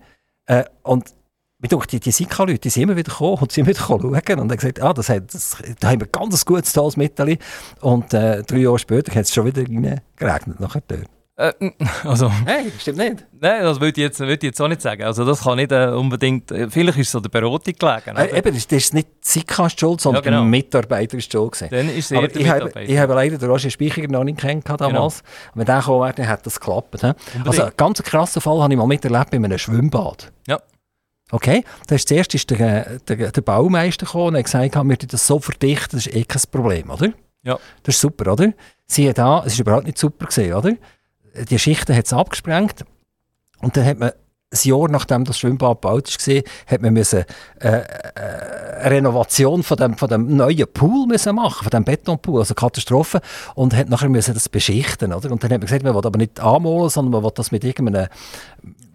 [0.46, 1.14] Äh, und
[1.62, 4.82] die, die Sika-Leute, die sind immer wieder gekommen und sind wieder schauen und haben gesagt,
[4.82, 7.38] ah, das hat, das, da haben wir ganz gutes, tolles Mittel.
[7.80, 11.13] Und äh, drei Jahre später hat es schon wieder geregnet nachher dort.
[11.36, 11.52] Äh,
[12.04, 13.26] also, Nein, stimmt nicht.
[13.40, 15.02] Nein, das würde ich, jetzt, würde ich jetzt auch nicht sagen.
[15.02, 16.50] Also das kann nicht äh, unbedingt...
[16.50, 18.16] Äh, vielleicht ist es so der Beratung gelegen.
[18.16, 20.44] Äh, eben, das ist nicht Sika schuld, sondern ja, genau.
[20.44, 21.70] Mitarbeiter ist schuld gewesen.
[21.70, 24.80] Dann ist es Aber ich habe, ich habe leider den Roger Speichiger noch nicht kennengelernt
[24.80, 25.22] damals.
[25.22, 25.54] Genau.
[25.54, 27.00] Wenn der gekommen wäre, dann hätte das geklappt.
[27.00, 27.12] He?
[27.44, 30.32] Also einen ganz krassen Fall habe ich mal miterlebt in einem Schwimmbad.
[30.46, 30.60] Ja.
[31.30, 35.26] Okay, das ist, zuerst ist der, der, der Baumeister gekommen und hat gesagt, wir das
[35.26, 37.12] so verdichten, das ist eh kein Problem, oder?
[37.42, 37.58] Ja.
[37.82, 38.52] Das ist super, oder?
[38.86, 40.74] Siehe da, es ist überhaupt nicht super gesehen, oder?
[41.34, 42.84] Die Schichten hat es abgesprengt.
[43.60, 44.12] Und dann hat man
[44.54, 47.24] ein Jahr nachdem das Schwimmbad gebaut war, hat man müssen,
[47.60, 47.84] äh, äh,
[48.80, 53.20] eine Renovation von dem, von dem neuen Pool müssen machen, von dem Betonpool, also Katastrophe,
[53.54, 55.30] und hat nachher müssen das beschichten, oder?
[55.30, 57.64] Und dann hat man gesagt, man will aber nicht anmalen, sondern man will das mit
[57.64, 58.08] irgendeinem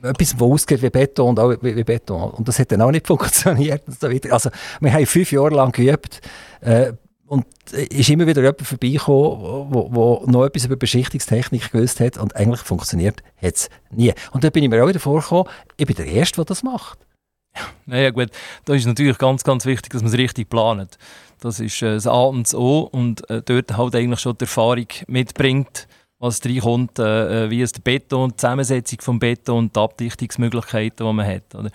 [0.01, 2.31] etwas, das ausgeht wie Beton und auch wie, wie, Beton.
[2.31, 3.83] Und das hat dann auch nicht funktioniert.
[4.31, 4.49] Also
[4.79, 6.21] wir haben fünf Jahre lang geübt,
[6.61, 6.93] äh,
[7.29, 12.61] und ist immer wieder jemand vorbeigekommen, der noch etwas über Beschichtungstechnik gewusst hat und eigentlich
[12.61, 14.11] funktioniert es nie.
[14.31, 15.45] Und da bin ich mir auch wieder vorgekommen,
[15.77, 16.97] ich bin der Erste, der das macht.
[17.55, 18.29] Ja, naja gut,
[18.65, 20.97] da ist natürlich ganz, ganz wichtig, dass man es richtig plant.
[21.39, 24.45] Das ist äh, das A und das O und äh, dort halt eigentlich schon die
[24.45, 25.87] Erfahrung mitbringt,
[26.19, 31.07] was reinkommt, äh, äh, wie es der Beton, die Zusammensetzung des Beton und die Abdichtungsmöglichkeiten,
[31.07, 31.55] die man hat.
[31.55, 31.71] Oder?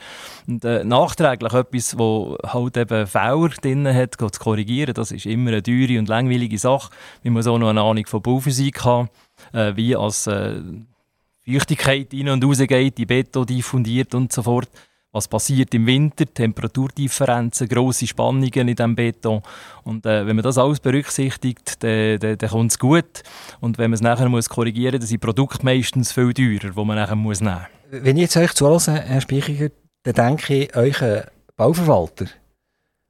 [0.47, 5.51] Und äh, nachträglich etwas, wo halt eben Fehler drin hat, zu korrigieren, das ist immer
[5.51, 6.91] eine teure und langweilige Sache.
[7.23, 9.09] Man auch noch eine Ahnung von Bauphysik haben,
[9.55, 10.61] äh, wie als äh,
[11.47, 14.69] Feuchtigkeit rein und raus geht, die Beton diffundiert und so fort
[15.15, 19.43] was passiert im Winter, Temperaturdifferenzen, grosse Spannungen in diesem Beton.
[19.85, 23.23] Und äh, wenn man das alles berücksichtigt, dann, dann, dann kommt es gut.
[23.61, 26.85] Und wenn man es nachher muss korrigieren muss, dann sind Produkte meistens viel teurer, die
[26.85, 28.03] man nachher muss nehmen muss.
[28.03, 29.71] Wenn ich jetzt euch zuhöre, Herr Speichiger,
[30.03, 31.23] dann denke ich, euren
[31.57, 32.27] Bauverwalter,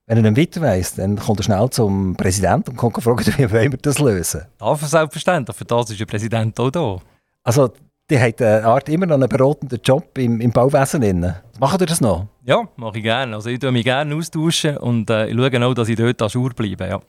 [0.07, 3.51] wenn er nicht weiter weiss, dann kommt er schnell zum Präsidenten und kommt fragen, wie
[3.51, 4.43] wollen wir das lösen?
[4.61, 6.99] Er selbstverständlich, für das ist der Präsident auch da.
[7.43, 7.73] Also
[8.11, 11.01] die haben eine Art immer noch einen beratenden Job im, im Bauwesen.
[11.01, 11.35] Drin.
[11.59, 12.27] Machen ihr das noch?
[12.45, 13.35] Ja, mache ich gerne.
[13.35, 16.55] Also ich tue mich gerne austauschen und äh, ich schaue auch, dass ich dort an
[16.55, 16.87] bleibe.
[16.87, 17.01] Ja.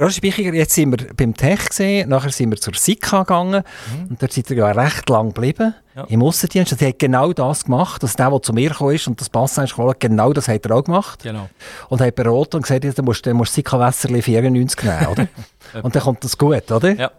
[0.00, 4.10] Roger Spichiger, jetzt sind wir beim Tech gesehen, nachher sind wir zur Sika gegangen mhm.
[4.10, 6.04] und dort seid ihr ja recht lang geblieben ja.
[6.04, 6.72] im Aussendienst.
[6.72, 9.56] Und hat genau das gemacht, dass der, der zu mir gekommen ist und das Pass
[9.56, 11.24] geholt genau das hat er auch gemacht.
[11.24, 11.48] Genau.
[11.88, 15.28] Und hat beraten und gesagt, du musst, du musst Sika Wässerli 94 nehmen, oder?
[15.82, 16.92] und dann kommt das gut, oder?
[16.92, 17.10] Ja.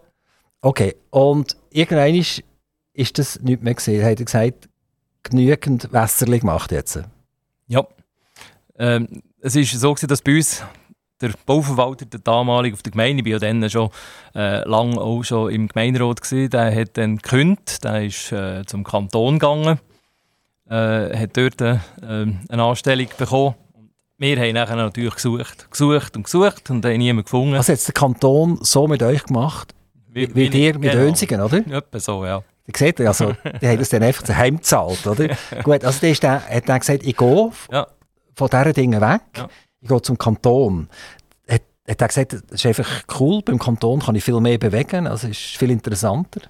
[0.62, 2.44] Okay, und irgendwann ist,
[2.94, 4.04] ist das nicht mehr gesehen.
[4.04, 4.70] Hat er gesagt,
[5.24, 7.00] genügend Wässerli gemacht jetzt?
[7.68, 7.88] Ja.
[8.78, 10.64] Ähm, es ist so, gewesen, dass bei uns
[11.22, 13.90] der Bauverwalter, der damalige auf der Gemeinde, ich war ja dann schon
[14.36, 18.84] äh, lange auch schon im Gemeinderat, gewesen, der hat dann gekündigt, der ist äh, zum
[18.84, 19.80] Kanton gegangen,
[20.70, 23.56] äh, hat dort äh, eine Anstellung bekommen.
[24.18, 27.56] Wir haben nachher natürlich gesucht, gesucht und gesucht und haben niemanden gefunden.
[27.56, 29.74] Was hat der Kanton so mit euch gemacht?
[30.12, 31.04] Wie, wie, wie ihr mit genau.
[31.04, 31.58] Hönsigen, oder?
[31.58, 32.44] Etwa so, ja.
[32.68, 35.28] Ihr seht, also, die haben das dann einfach zu Heim gezahlt, oder?
[35.64, 37.88] Gut, also der, ist der hat dann gesagt, ich gehe ja.
[38.36, 39.50] von diesen Dingen weg, ja.
[39.82, 40.90] ich gehe zum Kanton.
[41.48, 45.08] Hat, hat er gesagt, das ist einfach cool, beim Kanton kann ich viel mehr bewegen,
[45.08, 46.42] also ist viel interessanter.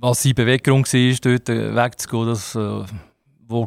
[0.00, 2.54] Was seine Beweggrund war, dort wegzugehen, das...
[2.54, 2.84] Äh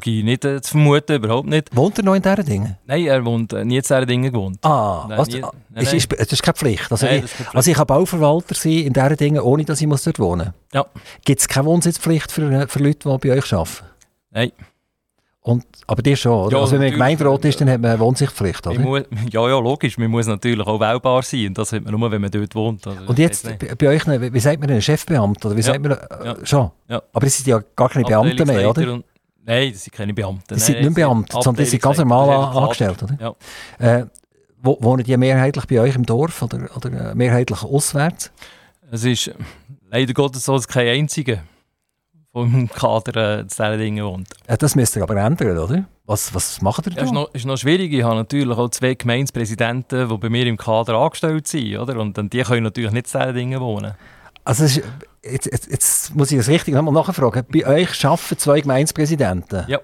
[0.05, 1.75] ich nicht äh, zu vermuten, überhaupt nicht.
[1.75, 2.77] Wohnt er noch in diesen Dingen?
[2.85, 4.59] Nein, er wohnt äh, nie in diesen Dingen gewohnt.
[4.63, 6.91] Ah, nein, was, nie, nein, ist, ist, das ist keine Pflicht.
[6.91, 7.55] Also, nein, ich, Pflicht.
[7.55, 10.73] also ich kann Bauverwalter sein in diesen Dingen, ohne dass ich muss dort wohnen muss.
[10.73, 10.85] Ja.
[11.23, 13.85] Gibt es keine Wohnsitzpflicht für, äh, für Leute, die bei euch arbeiten?
[14.31, 14.51] Nein.
[15.45, 16.57] Und, aber dir schon, oder?
[16.57, 18.79] Ja, also wenn man Gemeinderat ist, dann hat man eine Wohnsichtpflicht, oder?
[18.79, 19.95] Muss, ja, ja, logisch.
[19.99, 21.49] Man muss natürlich auch wählbar sein.
[21.49, 22.87] Und das hat man nur, wenn man dort wohnt.
[22.87, 25.49] Also, und jetzt, bei, euch, wie sagt man, ein Chefbeamter?
[25.49, 25.67] Oder wie ja.
[25.67, 26.35] sagt man, äh, ja.
[26.41, 26.71] schon?
[26.87, 27.03] Ja.
[27.13, 29.03] Aber es sind ja gar keine Beamten mehr, oder?
[29.45, 30.55] Nein, das sind keine Beamten.
[30.55, 33.17] Die sind nicht Beamte, sondern die sind ganz normal angestellt, oder?
[33.79, 33.99] Ja.
[33.99, 34.05] Äh,
[34.61, 38.31] wo, wohnen die mehrheitlich bei euch im Dorf oder, oder äh, mehrheitlich auswärts?
[38.91, 39.31] Es ist
[39.89, 41.43] leider Gottes so, dass kein einziger
[42.31, 44.27] vom Kader äh, zu diesen Dingen wohnt.
[44.49, 45.85] Ja, das müsst ihr aber ändern, oder?
[46.05, 46.97] Was, was macht ihr da?
[46.97, 47.93] Ja, ist, noch, ist noch schwierig.
[47.93, 51.77] Ich habe natürlich auch zwei Gemeindepräsidenten, die bei mir im Kader angestellt sind.
[51.77, 51.97] Oder?
[51.97, 53.93] Und die können natürlich nicht zu diesen Dingen wohnen.
[54.43, 54.81] Also ist,
[55.29, 57.45] jetzt, jetzt, jetzt, muss ich das richtig nochmal nachfragen.
[57.51, 59.65] Bei euch arbeiten zwei Gemeindepräsidenten?
[59.67, 59.79] Ja.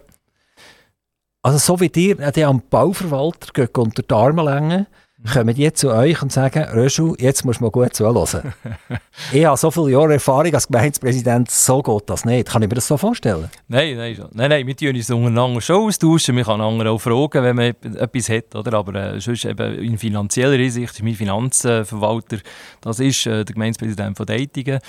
[1.44, 4.88] Also so wie ihr die am Bauverwalter geht unter die Arme längen,
[5.34, 8.54] kommen die zu euch und sagen, Röschel, jetzt musst du mal gut zuhören.
[9.32, 12.50] ich habe so viele Jahre Erfahrung als Gemeindepräsident, so geht das nicht.
[12.50, 13.50] Kann ich mir das so vorstellen?
[13.68, 16.36] Nein, nein, nein, nein wir tun uns untereinander schon austauschen.
[16.36, 18.56] Man kann andere auch fragen, wenn man etwas hat.
[18.56, 18.74] Oder?
[18.74, 22.38] Aber äh, sonst eben in finanzieller Hinsicht ist mein Finanzverwalter,
[22.82, 24.80] das ist äh, der Gemeindepräsident von Deitingen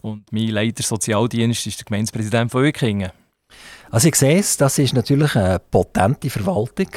[0.00, 3.10] und mein Leiter Sozialdienst ist der Gemeindepräsident von Ökingen.
[3.90, 6.88] Also ich sehe es, das ist natürlich eine potente Verwaltung.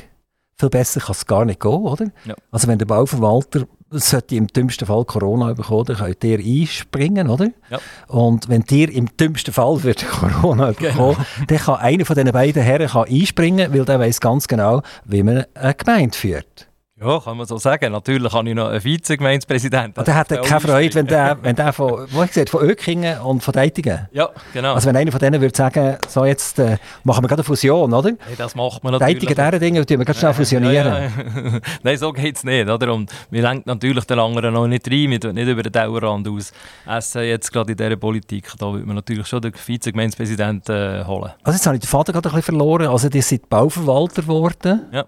[0.57, 2.05] Viel besser kann es gar nicht gehen, oder?
[2.25, 2.35] Ja.
[2.51, 7.49] Also wenn der Bauverwalter sollte im dümmsten Fall Corona bekommen, dann könnt ihr einspringen, oder?
[7.69, 7.79] Ja.
[8.07, 12.63] Und wenn ihr im dümmsten Fall wird Corona bekommen, dann kann einer von diesen beiden
[12.63, 16.64] Herren kann einspringen, weil der weiß ganz genau, wie man eine Gemeinde führt.
[16.97, 17.91] Ja, kann man so sagen.
[17.91, 19.99] Natürlich habe ich noch einen Vizegemeindepräsidenten.
[19.99, 23.19] Und der hat keine Freude, wenn der, wenn der von, wo ich gesagt, von Ökingen
[23.19, 24.07] und von Deitingen.
[24.13, 24.75] Ja, genau.
[24.75, 27.93] Also wenn einer von denen würde sagen, so jetzt äh, machen wir gerade eine Fusion,
[27.93, 28.11] oder?
[28.25, 29.27] hey, das macht man natürlich.
[29.27, 30.87] Deitingen, diese Dinge, tun wir ganz schnell fusionieren.
[30.87, 31.59] Ja, ja.
[31.83, 32.69] Nein, so geht es nicht.
[32.69, 32.93] Oder?
[32.93, 36.29] Und wir lenken natürlich den anderen noch nicht rein, wir tun nicht über den Dauerrand
[36.29, 36.53] aus.
[36.87, 41.33] Essen jetzt gerade in dieser Politik, da würde man natürlich schon den Vizegemeindepräsidenten äh, holen.
[41.43, 42.87] Also jetzt habe ich den Vater gerade ein bisschen verloren.
[42.87, 44.85] Also die sind Bauverwalter geworden.
[44.93, 45.05] Ja.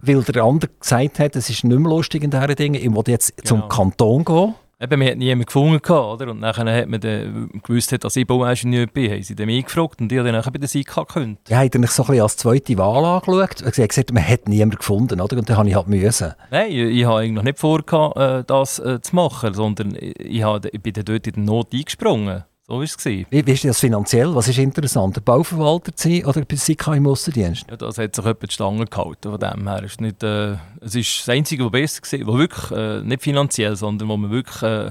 [0.00, 3.02] Weil der andere gesagt hat, es ist nicht mehr lustig in diesen Dingen, ich will
[3.08, 3.48] jetzt Genau.
[3.48, 4.54] zum Kanton gehen.
[4.80, 6.30] Eben, man hat niemanden gefunden, oder?
[6.30, 10.00] Und dann hat man dann gewusst, dass ich Bauingenieur bin, haben sie dann mich gefragt
[10.00, 11.50] und ich habe dann nachher bei der SIKA gekündigt.
[11.50, 13.66] Ja, hat er mich so ein bisschen als zweite Wahl angeschaut.
[13.66, 15.36] Hat gesagt, man hat niemanden gefunden, oder?
[15.36, 16.32] Und dann habe ich halt müssen.
[16.52, 17.80] Nein, ich, ich habe eigentlich nicht vor,
[18.16, 21.72] äh, das äh, zu machen, sondern ich, habe, ich bin dann dort in der Not
[21.74, 22.44] eingesprungen.
[22.70, 23.02] So war es.
[23.02, 24.34] Wie, wie ist das finanziell?
[24.34, 27.64] Was ist interessanter, Bauverwalter zu sein oder bei SIKA im Aussendienst?
[27.70, 29.30] Ja, das hat sich etwa die Stange gehalten.
[29.30, 32.70] Von dem her ist nicht, äh, es ist das Einzige, was besser war, was wirklich
[32.78, 34.90] äh, nicht finanziell, sondern wo mir wirklich äh,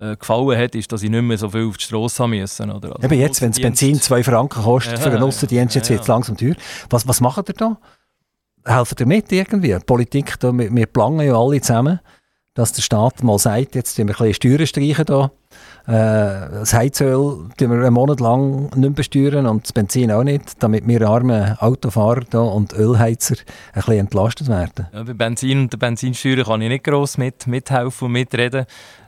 [0.00, 2.68] äh, gefallen hat, ist, dass ich nicht mehr so viel auf die Straße haben müssen.
[2.72, 2.96] Oder?
[2.96, 5.86] Also Eben jetzt, wenn das Benzin 2 Franken kostet Ja, für einen ja, Aussendienst, jetzt
[5.86, 6.14] ja, wird es ja.
[6.14, 6.56] langsam teuer.
[6.90, 7.78] Was, was macht ihr da?
[8.66, 9.72] Helfen ihr mit irgendwie?
[9.72, 12.00] Die Politik, da, wir, wir planen ja alle zusammen,
[12.54, 15.30] dass der Staat mal sagt, jetzt wir ein bisschen Steuern streichen da.
[15.86, 20.62] Äh, das Heizöl tun wir einen Monat lang nicht besteuern und das Benzin auch nicht,
[20.62, 24.86] damit wir armen Autofahrer und Ölheizer ein bisschen entlastet werden.
[24.94, 28.64] Ja, bei Benzin und der Benzinsteuer kann ich nicht gross mit, mithelfen und mitreden.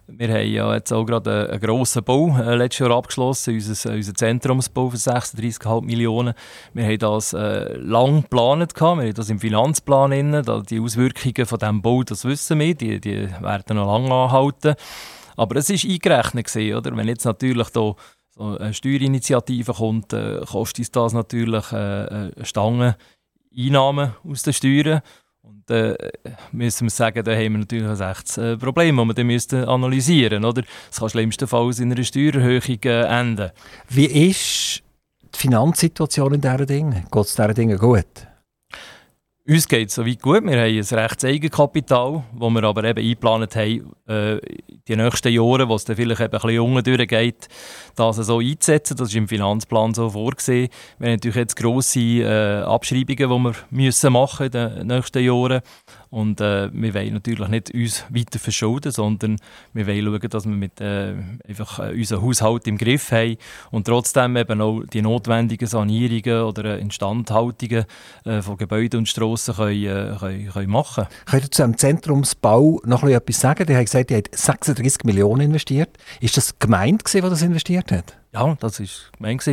[0.09, 4.15] Wir haben ja jetzt auch gerade einen, grossen Bau äh, letztes Jahr abgeschlossen, unser, unser
[4.15, 6.35] Zentrumsbau für 36,5 Millionen.
[6.75, 10.43] Wir haben das äh, lang geplant, wir haben das im Finanzplan drin.
[10.71, 14.77] Die Auswirkungen von diesem Bau, das wissen wir, die, die werden noch lange anhalten.
[15.37, 16.97] Aber es war eingerechnet, gewesen, oder?
[16.97, 17.95] wenn jetzt natürlich da
[18.31, 22.97] so eine Steuerinitiative kommt, äh, kostet das natürlich äh, eine Stange
[23.57, 25.01] Einnahmen aus den Steuern.
[25.43, 25.97] Und äh,
[26.53, 29.65] müssen wir sagen, da haben wir natürlich ein echtes äh, Problem, das wir dann müssten
[29.65, 30.65] analysieren müssen.
[30.91, 33.51] Es kann schlimmstenfalls in einer Steuererhöhung äh, enden.
[33.89, 34.83] Wie ist
[35.35, 37.07] die Finanzsituation in diesen Dingen?
[37.11, 38.27] Geht es diesen Dingen gut?
[39.49, 40.43] Uns geht es soweit gut.
[40.43, 44.41] Wir haben ein rechtes Eigenkapital, das wir aber eben eingeplant haben, äh,
[44.89, 47.47] die nächsten Jahre, wo es dann vielleicht eben ein bisschen unten durchgeht,
[47.95, 48.97] das so einzusetzen.
[48.97, 50.69] Das ist im Finanzplan so vorgesehen.
[50.99, 55.61] Wir haben natürlich jetzt grosse äh, Abschreibungen, die wir müssen machen in den nächsten Jahren.
[56.11, 59.37] Und äh, wir wollen natürlich nicht uns weiter verschulden, sondern
[59.73, 61.15] wir wollen schauen, dass wir mit, äh,
[61.49, 63.37] einfach äh, unseren Haushalt im Griff haben
[63.71, 67.85] und trotzdem eben auch die notwendigen Sanierungen oder äh, Instandhaltungen
[68.25, 72.81] äh, von Gebäuden und Strassen können, äh, können, können machen Könnt ihr zu einem Zentrumsbau
[72.85, 73.67] noch etwas sagen?
[73.67, 75.91] Die haben gesagt, die haben 36 Millionen investiert.
[76.21, 78.17] Ist das gewesen, die das investiert hat?
[78.33, 79.47] Ja, das war gemeint.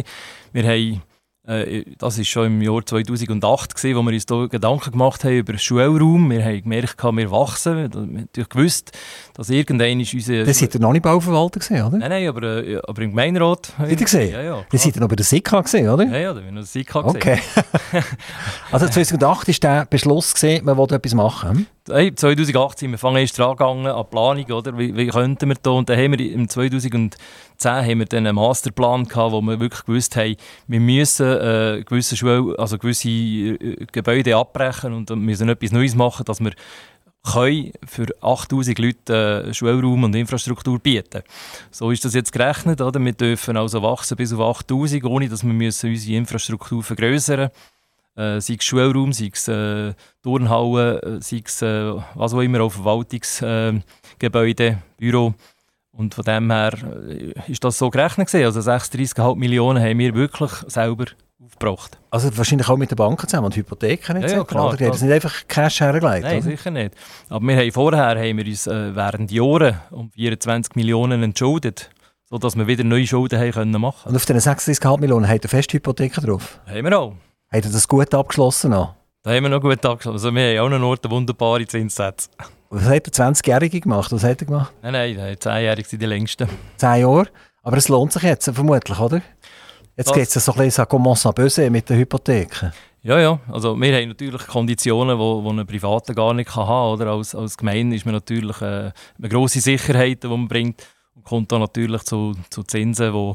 [0.52, 1.02] Wir haben,
[1.46, 5.52] das war schon im Jahr 2008, gewesen, wo wir uns da Gedanken gemacht haben über
[5.52, 6.32] den Schulraum.
[6.32, 7.76] Wir haben gemerkt, wir wachsen.
[7.76, 8.92] Wir haben natürlich gewusst,
[9.34, 10.46] dass irgendwann ist unser...
[10.46, 11.98] Das seid ihr noch nicht Bauverwalter gewesen, oder?
[11.98, 13.74] Nein, nein, aber, äh, aber im Gemeinderat...
[13.78, 14.32] Seid ihr gesehen?
[14.32, 14.66] Ja, ja.
[14.72, 16.06] Das seid ihr noch bei der SIKA gewesen, oder?
[16.06, 17.18] Ja, ja, da haben wir noch SIKA gesehen.
[17.18, 17.40] Okay.
[18.72, 21.68] also 2008 war der Beschluss, gewesen, man will etwas machen.
[21.90, 24.78] Hey, 2018, wir fangen erst dran an die Planung, oder?
[24.78, 25.72] Wie, wie könnten wir da?
[25.72, 27.12] Und dann haben wir im 2010
[27.66, 32.16] haben wir dann einen Masterplan gehabt, wo wir wirklich gewusst haben, wir müssen äh, gewisse,
[32.16, 36.54] Schul also gewisse äh, Gebäude abbrechen und dann müssen etwas Neues machen, dass wir
[37.30, 41.24] können für 8000 Leute äh, Schulraum und Infrastruktur bieten.
[41.70, 42.80] So ist das jetzt gerechnet.
[42.80, 43.04] Oder?
[43.04, 47.50] Wir dürfen also wachsen bis auf 8000, ohne dass wir müssen unsere Infrastruktur vergrößern
[48.16, 52.62] äh, sei es Schulraum, sei es äh, Turnhallen, äh, sei es äh, was auch immer,
[52.62, 55.34] auch Verwaltungsgebäude, äh, Büro.
[55.92, 56.74] Und von dem her
[57.08, 58.46] äh, ist das so gerechnet gewesen.
[58.46, 61.06] Also 36,5 Millionen haben wir wirklich selber
[61.44, 62.00] aufgebracht.
[62.10, 64.32] Also wahrscheinlich auch mit den Banken zusammen und Hypotheken etc.
[64.32, 64.76] Ja, ja, klar?
[64.76, 66.42] Die haben das nicht einfach Cash hergelegt, Nein, oder?
[66.42, 66.96] sicher nicht.
[67.30, 71.90] Aber wir haben vorher haben wir uns äh, während Jahren um 24 Millionen entschuldet,
[72.26, 74.10] sodass wir wieder neue Schulden haben können machen.
[74.10, 76.60] Und auf diesen 36,5 Millionen habt ihr Festhypotheken drauf.
[76.66, 77.14] Haben wir auch.
[77.54, 78.96] Habt ihr das gut abgeschlossen noch?
[79.22, 80.14] Da haben wir noch gut angeschaut.
[80.14, 82.28] Also wir haben auch noch Orte wunderbare Zinssätze.
[82.72, 84.12] Was hat der 20-Jährige gemacht?
[84.12, 84.74] Was hat er gemacht?
[84.82, 86.50] Nein, nein, nein 10-Jährige sind die längsten.
[86.78, 87.28] 10 Jahre.
[87.62, 89.22] Aber es lohnt sich jetzt vermutlich, oder?
[89.96, 92.74] Jetzt geht es so ein bisschen commence böse mit den Hypotheken.
[93.04, 93.40] Ja, ja.
[93.52, 97.08] Also wir haben natürlich Konditionen, die wo, wo ein Privater gar nicht kann haben kann.
[97.08, 100.88] Als, als Gemeinde ist man natürlich äh, eine grosse Sicherheit, die man bringt.
[101.14, 103.34] Und kommt dann natürlich zu, zu Zinsen, die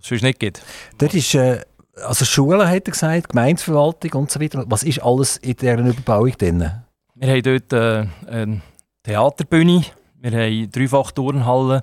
[0.00, 0.62] es sonst nicht gibt.
[0.98, 1.60] Dort ist äh,
[1.96, 4.64] also Schulen, hat er gesagt, Gemeindeverwaltung und so weiter.
[4.66, 6.70] Was ist alles in dieser Überbauung drin?
[7.14, 8.62] Wir haben dort äh, eine
[9.02, 9.84] Theaterbühne,
[10.20, 11.80] wir haben dreifach Turnhallen,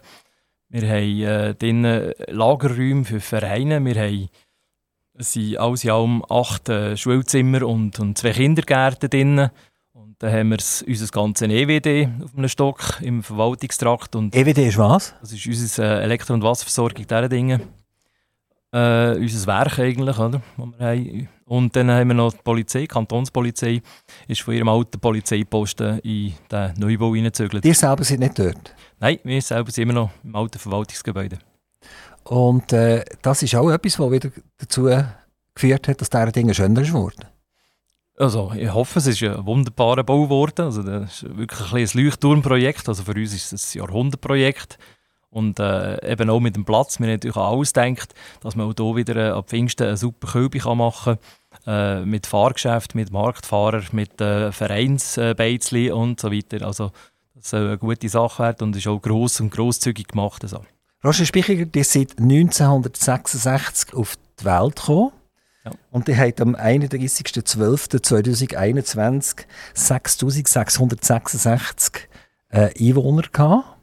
[0.69, 4.29] wir haben äh, Lagerräume für Vereine, wir haben
[5.19, 9.49] es sind alles in allem acht äh, Schulzimmer und, und zwei Kindergärten drin.
[9.91, 14.15] Und dann haben wir unser ganzes EWD auf einem Stock im Verwaltungstrakt.
[14.15, 15.13] Und EWD ist was?
[15.19, 17.59] Das ist unsere äh, Elektro- und Wasserversorgung, diese Dinge.
[18.71, 20.41] Äh, unser Werk eigentlich, oder?
[20.57, 21.29] wir haben.
[21.45, 23.81] Und dann haben wir noch die Polizei, die Kantonspolizei,
[24.27, 27.65] ist von ihrem alten Polizeiposten in den Neubau reingezögert.
[27.65, 28.75] Ihr selber seid nicht dort?
[28.99, 31.39] Nein, wir selber sind immer noch im alten Verwaltungsgebäude.
[32.25, 34.29] Und äh, das ist auch etwas, was wieder
[34.59, 34.89] dazu
[35.55, 37.25] geführt hat, dass diese Dinge schöner geworden
[38.19, 40.65] also, ich hoffe, es ist ein wunderbarer Bau geworden.
[40.65, 42.87] Also, das ist wirklich ein, ein Leuchtturmprojekt.
[42.89, 44.77] Also, für uns ist es ein Jahrhundertprojekt.
[45.31, 46.99] Und äh, eben auch mit dem Platz.
[46.99, 50.31] Wir haben natürlich auch ausgedacht, dass man auch hier wieder äh, ab Pfingsten eine super
[50.31, 51.19] Kübe machen
[51.65, 52.01] kann.
[52.01, 56.65] Äh, mit Fahrgeschäft, mit Marktfahrern, mit äh, Vereinsbeizli und so weiter.
[56.65, 56.91] Also,
[57.35, 60.41] das soll eine gute Sache werden und ist auch gross und grosszügig gemacht.
[60.43, 60.65] Also.
[61.03, 65.11] Roger Spichiger, die sind 1966 auf die Welt gekommen.
[65.65, 65.71] Ja.
[65.91, 72.07] Und die hat am 31.12.2021 6666
[72.49, 73.78] äh, Einwohner gehabt.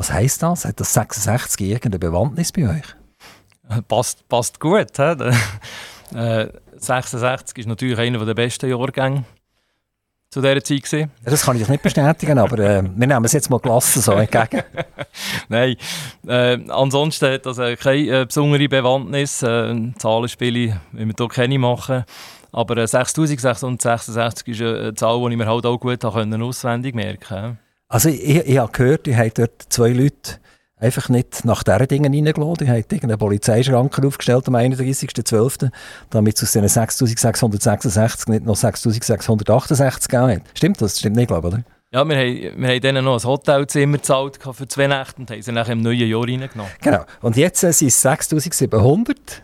[0.00, 0.64] Was heisst das?
[0.64, 3.82] Hat das 66 irgendeine Bewandtnis bei euch?
[3.86, 4.96] Passt, passt gut.
[4.96, 5.02] He?
[6.16, 9.24] äh, 66 ist natürlich einer der besten Jahrgänge
[10.30, 11.10] zu dieser Zeit gewesen.
[11.22, 14.62] Das kann ich nicht bestätigen, aber äh, wir nehmen es jetzt mal gelassen so entgegen.
[15.50, 15.76] Nein,
[16.26, 19.42] äh, ansonsten hat das äh, keine äh, besondere Bewandtnis.
[19.42, 22.04] Äh, Zahlenspiele, wie wir hier keine machen.
[22.52, 27.69] Aber äh, 6666 ist eine Zahl, die ich mir halt auch gut auswendig merken konnte.
[27.90, 30.38] Also ich, ich habe gehört, ihr habt dort zwei Leute
[30.76, 32.64] einfach nicht nach diesen Dingen reingelassen.
[32.64, 35.70] Die haben irgendeinen Polizeischrank aufgestellt am 31.12.,
[36.08, 40.42] damit es aus diesen 6'666 nicht noch 6'668 gegeben hat.
[40.54, 41.00] Stimmt das?
[41.00, 41.64] Stimmt nicht, glaube ich, oder?
[41.92, 45.42] Ja, wir haben, wir haben denen noch ein Hotelzimmer gezahlt für zwei Nächte und haben
[45.42, 46.72] sie nachher im neuen Jahr reingenommen.
[46.80, 47.04] Genau.
[47.20, 49.42] Und jetzt sind es 6700.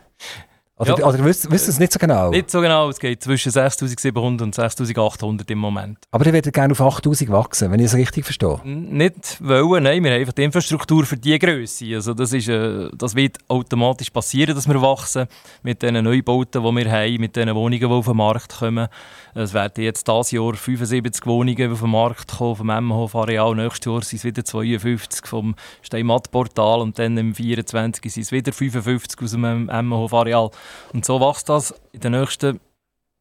[0.79, 1.07] Oder, ja.
[1.07, 2.29] oder wisst, wisst ihr es nicht so genau?
[2.29, 5.99] Nicht so genau, es geht zwischen 6700 und 6800 im Moment.
[6.11, 8.61] Aber ihr werdet gerne auf 8000 wachsen, wenn ich es richtig verstehe?
[8.63, 11.95] nicht wollen, nein, wir haben einfach die Infrastruktur für diese Größe.
[11.95, 15.29] Also das, ist, äh, das wird automatisch passieren, dass wir wachsen
[15.63, 18.89] mit den Neubauten, die wir haben, mit den Wohnungen, die auf den Markt kommen.
[19.35, 23.55] Es werden jetzt dieses Jahr 75 Wohnungen auf den Markt kommen vom Emmenhof-Areal.
[23.55, 28.53] Nächstes Jahr sind es wieder 52 vom Steinmatt-Portal und dann im 24 sind es wieder
[28.53, 30.51] 55 aus dem Emmenhof-Areal.
[30.93, 32.61] Und so wächst das in den nächsten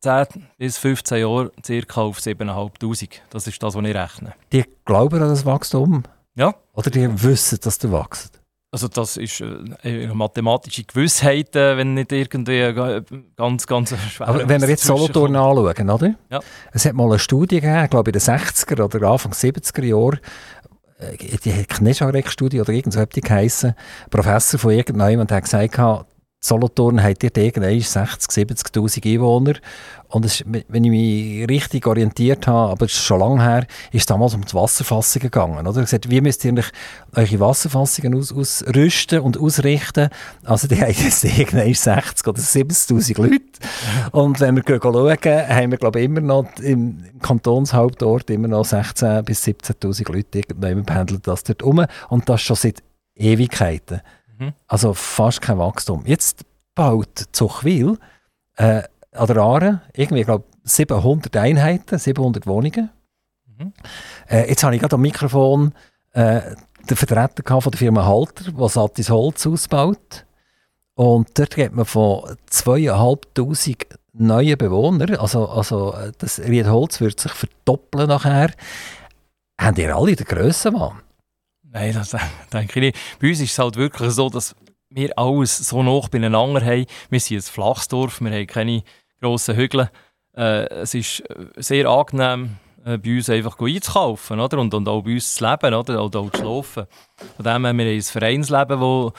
[0.01, 0.27] 10
[0.57, 1.51] bis 15 Jahren
[1.87, 2.01] ca.
[2.01, 3.09] auf 7'500.
[3.29, 4.33] Das ist das, was ich rechne.
[4.51, 6.03] Die glauben an das Wachstum?
[6.35, 6.53] Ja.
[6.73, 8.41] Oder die wissen, dass du wächst?
[8.71, 9.45] Also das ist äh,
[9.83, 13.03] eine mathematische Gewissheit, äh, wenn nicht irgendwie äh,
[13.37, 16.15] ganz, ganz schwer Aber wenn wir jetzt Solothurn anschauen, oder?
[16.29, 16.41] Ja.
[16.73, 20.19] Es hat mal eine Studie gegeben, glaube ich in den 60er oder Anfang 70er Jahren,
[21.21, 23.75] die Knescharek-Studie oder irgend so etwas geheissen,
[24.09, 25.79] Professor von irgendjemandem hat gesagt,
[26.45, 29.53] Solothurn hat dort irgendwann 60, 70'000 Einwohner.
[30.07, 34.01] Und es, wenn ich mich richtig orientiert habe, aber es ist schon lange her, ist
[34.01, 35.67] es damals um die Wasserfassungen gegangen.
[35.67, 35.81] Oder?
[35.81, 36.71] Gesagt, wie müsst ihr eigentlich
[37.13, 40.09] eure Wasserfassungen aus, ausrüsten und ausrichten?
[40.43, 43.41] Also die haben jetzt irgendwann 60 oder 70'000 Leute.
[44.11, 45.17] Und wenn wir schauen,
[45.49, 50.39] haben wir glaube ich, immer noch im, Kantonshauptort immer noch 16'000 bis 17'000 Leute.
[50.39, 51.83] Irgendwann pendelt das dort um.
[52.09, 52.83] Und das schon seit
[53.15, 54.01] Ewigkeiten.
[54.37, 54.53] Mhm.
[54.67, 56.03] Also fast kein Wachstum.
[56.05, 57.97] Jetzt baut Zuchwil
[58.57, 62.89] äh, an der Aare irgendwie, ich glaube, 700 Einheiten, 700 Wohnungen.
[63.45, 63.73] Mhm.
[64.27, 65.73] Äh, jetzt habe ich gerade am Mikrofon
[66.11, 66.41] äh,
[66.89, 70.25] den Vertreter von der Firma Halter, der Satis Holz ausbaut.
[70.95, 77.33] Und dort geht man von 2'500 neuen Bewohnern, also, also äh, das Riedholz wird sich
[77.33, 78.51] verdoppeln nachher.
[79.59, 81.01] Haben ihr alle den Grössenwahn?
[81.75, 82.15] Nein, das
[82.53, 83.19] denke ich nicht.
[83.19, 84.55] Bei uns ist es halt wirklich so, dass
[84.89, 86.85] wir alles so nah beieinander haben.
[87.09, 88.81] Wir sind ein flaches Dorf, wir haben keine
[89.19, 89.89] grossen Hügel.
[90.37, 94.57] Äh, es ist äh, sehr angenehm, äh, bei uns einfach einzukaufen oder?
[94.59, 96.01] Und, und auch bei uns zu leben oder?
[96.01, 96.85] Und auch zu schlafen.
[97.35, 99.13] Von dem haben wir ein Vereinsleben, das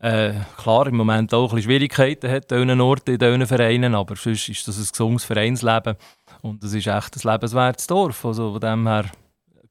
[0.00, 4.16] äh, klar im Moment auch ein Schwierigkeiten hat an diesen Orten, in diesen Vereinen, aber
[4.16, 5.94] sonst ist das ein gesundes Vereinsleben.
[6.42, 8.24] Und es ist echt ein lebenswertes Dorf.
[8.24, 9.04] Also von dem her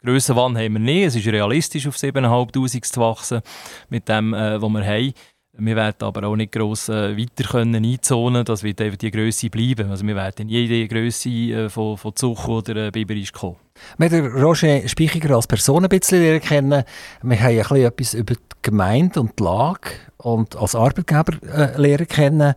[0.03, 1.07] Grössenwahn haben wir nicht.
[1.07, 3.41] Es ist realistisch, auf 7'500 zu wachsen
[3.89, 5.13] mit dem, äh, was wir haben.
[5.61, 9.49] Wir werden aber auch nicht gross äh, weiter können einzonen Das wird einfach die Größe
[9.49, 9.89] bleiben.
[9.89, 13.57] Also wir werden nie die Größe äh, von, von Zuch oder äh, Biberisch kommen.
[13.97, 16.83] Wir haben Roger Speichiger als Person ein bisschen kennen.
[17.21, 21.77] Wir haben ein bisschen etwas über die Gemeinde und die Lage und als Arbeitgeber äh,
[21.77, 22.53] lernen kennen.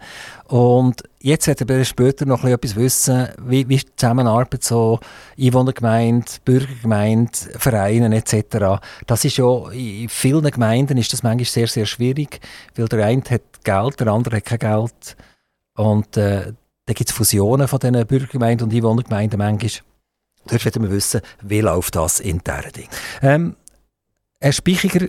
[0.46, 5.00] Und jetzt werden wir später noch etwas wissen, wie, wie die Zusammenarbeit so
[5.38, 8.82] Einwohnergemeinde, Bürgergemeinde, Vereine etc.
[9.06, 12.40] Das ist ja in vielen Gemeinden ist das manchmal sehr, sehr schwierig,
[12.76, 15.16] weil der eine hat Geld, der andere hat kein Geld.
[15.74, 16.52] Und äh,
[16.86, 19.70] da gibt es Fusionen von diesen Bürgergemeinden und Einwohnergemeinden manchmal.
[20.46, 22.88] Dort werden wir wissen, wie läuft das in dieser Ding.
[23.22, 23.56] Ähm,
[24.40, 25.06] Herr Speichiger,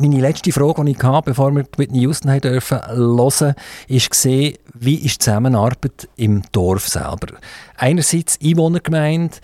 [0.00, 3.54] meine letzte Frage, die ich hatte, bevor wir mit Houston hören dürfen, hören,
[3.86, 7.34] ist gesehen, wie ist die Zusammenarbeit im Dorf selber?
[7.76, 9.36] Einerseits Einwohnergemeinde,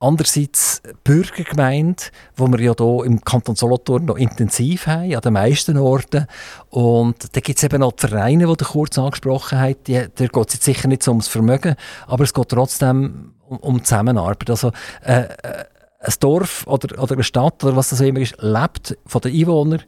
[0.00, 2.02] andererseits Bürgergemeinde,
[2.36, 6.26] wo wir ja hier im Kanton Solothurn noch intensiv haben, an den meisten Orten.
[6.68, 9.76] Und da gibt es eben noch die Vereine, die du kurz angesprochen hast.
[9.86, 11.76] Da geht es jetzt sicher nicht so ums Vermögen,
[12.06, 14.50] aber es geht trotzdem um, um Zusammenarbeit.
[14.50, 14.70] Also,
[15.04, 15.64] äh, äh
[16.04, 19.82] ein Dorf oder, oder eine Stadt oder was das immer ist, lebt von den Einwohnern,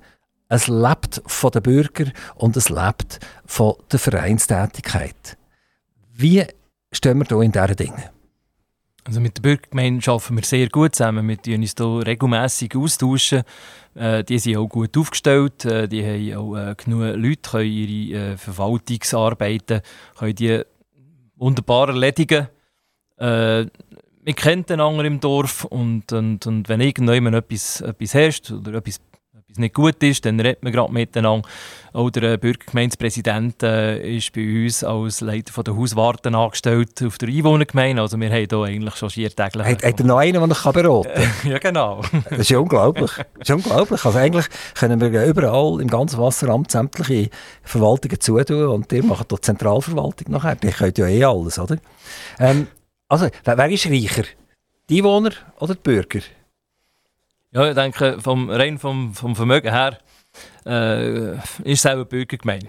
[0.48, 5.36] es lebt von den Bürgern und es lebt von der Vereinstätigkeit.
[6.12, 6.44] Wie
[6.92, 8.04] stehen wir hier in diesen Dingen?
[9.06, 11.28] Also mit der Bürgergemeinde arbeiten wir sehr gut zusammen.
[11.28, 13.44] Wir tauschen uns hier regelmässig austauschen.
[13.94, 15.64] Äh, die sind auch gut aufgestellt.
[15.64, 19.80] Äh, die haben auch äh, genug Leute, können ihre äh, Verwaltungsarbeiten
[20.18, 20.60] können die
[21.36, 22.48] wunderbar erledigen.
[24.26, 28.50] Äh, wir kennen den anderen im Dorf und, und, und wenn irgendjemand etwas, etwas herrscht
[28.50, 29.00] oder etwas,
[29.32, 31.48] etwas nicht gut ist, dann redet man gerade miteinander.
[31.92, 37.28] Auch der Bürgergemeindepräsident äh, ist bei uns als Leiter von der Hauswarten angestellt auf der
[37.28, 38.02] Einwohnergemeinde.
[38.02, 39.66] Also wir haben hier eigentlich schon schier täglich...
[39.66, 41.32] Hat, hat er noch einen, der noch beraten kann?
[41.50, 42.02] ja, genau.
[42.28, 43.12] Das ist ja unglaublich.
[43.38, 44.04] Das ist unglaublich.
[44.04, 47.30] Also eigentlich können wir überall im ganzen Wasseramt sämtliche
[47.62, 50.56] Verwaltungen zutun und die machen die Zentralverwaltung nachher.
[50.56, 51.78] Die können ja eh alles, oder?
[52.38, 52.66] Ähm,
[53.08, 54.24] also, wer, wer ist reicher?
[54.88, 56.20] Die Einwohner oder die Bürger?
[57.52, 59.98] Ja, ich denke, vom, rein vom, vom Vermögen her
[60.66, 62.68] äh, ist es auch eine Bürgergemeinde.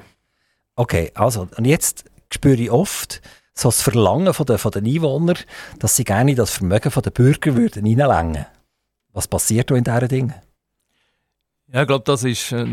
[0.76, 3.22] Okay, also, und jetzt spüre ich oft
[3.54, 5.38] so das Verlangen von den, von den Einwohnern,
[5.80, 8.46] dass sie gerne das Vermögen der Bürger würden reinlängen.
[9.14, 10.36] Was passiert da in diesen Dingen?
[11.74, 12.66] Ja, ich glaube, das ist äh,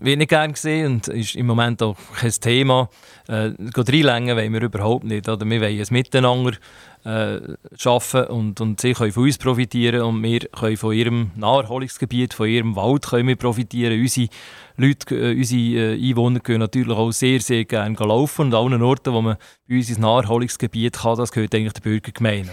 [0.00, 2.88] wenig gern gesehen und ist im Moment auch kein Thema.
[3.28, 5.28] Äh, reinlängen wollen wir überhaupt nicht.
[5.28, 5.46] Oder?
[5.48, 6.56] Wir wollen es miteinander
[7.04, 7.38] äh,
[7.84, 12.48] arbeiten und, und sie können von uns profitieren und wir können von ihrem Naherholungsgebiet, von
[12.48, 14.00] ihrem Wald können wir profitieren.
[14.00, 14.28] Unsere
[14.76, 18.82] Leute, äh, unsere äh, Einwohner können natürlich auch sehr, sehr gerne laufen und an allen
[18.82, 19.36] Orten, wo man
[19.68, 22.50] bei uns ins Naherholungsgebiet kann, das gehört eigentlich der Bürgergemeinde.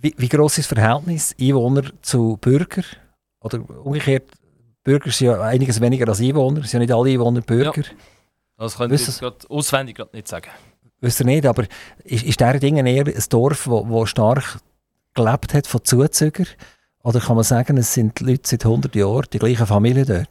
[0.00, 2.82] Wie, wie gross ist das Verhältnis Einwohner zu Bürger?
[3.40, 4.24] Oder umgekehrt,
[4.88, 7.82] Bürger sind ja einiges weniger als Einwohner, sind ja nicht alle Einwohner Bürger.
[7.82, 7.92] Ja.
[8.56, 10.48] Das könnte ich jetzt auswendig gerade nicht sagen.
[11.02, 11.64] Wisst ihr nicht, aber
[12.04, 14.60] ist, ist dieser Ding eher ein Dorf, wo, wo stark
[15.12, 16.46] gelebt hat von Zuzügern?
[17.02, 20.30] Oder kann man sagen, es sind Leute seit 100 Jahren, die gleiche Familie dort?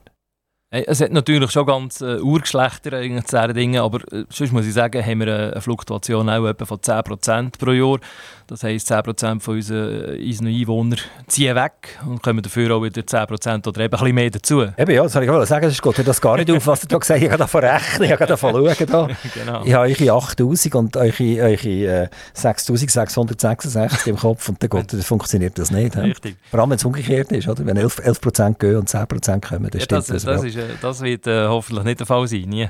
[0.72, 5.06] Es hat natürlich schon ganz äh, Urgeschlechter diesen Dingen, aber äh, sonst muss ich sagen,
[5.06, 8.00] haben wir eine, eine Fluktuation auch etwa von 10% pro Jahr.
[8.48, 13.02] Das heisst, 10% von unseren, äh, unseren Einwohnern ziehen weg und kommen dafür auch wieder
[13.02, 14.62] 10% oder eben ein bisschen mehr dazu.
[14.62, 16.88] Eben ja, das soll ich mal sagen, es geht das gar nicht auf, was du
[16.88, 17.26] da gesagt hast.
[17.26, 18.88] Ich habe davon rechnen, ich habe davon schauen.
[18.88, 19.08] Da.
[19.34, 19.66] genau.
[19.66, 25.02] Ich habe eure 8000 und eure, eure äh, 6666 im Kopf und dann, geht, dann
[25.02, 25.98] funktioniert das nicht.
[25.98, 26.38] Richtig.
[26.50, 27.66] Vor allem, wenn es umgekehrt ist, oder?
[27.66, 30.08] wenn 11%, 11 gehen und 10% kommen, dann ja, stimmt das.
[30.08, 32.44] Das, das ist, das wird äh, hoffentlich nicht der Fall sein.
[32.44, 32.70] Nie.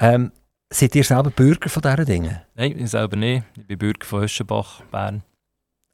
[0.00, 0.32] Ähm,
[0.72, 2.40] seid ihr selber Bürger von diesen Dingen?
[2.54, 3.44] Nein, ich selber nicht.
[3.56, 5.22] Ich bin Bürger von Öschenbach, Bern.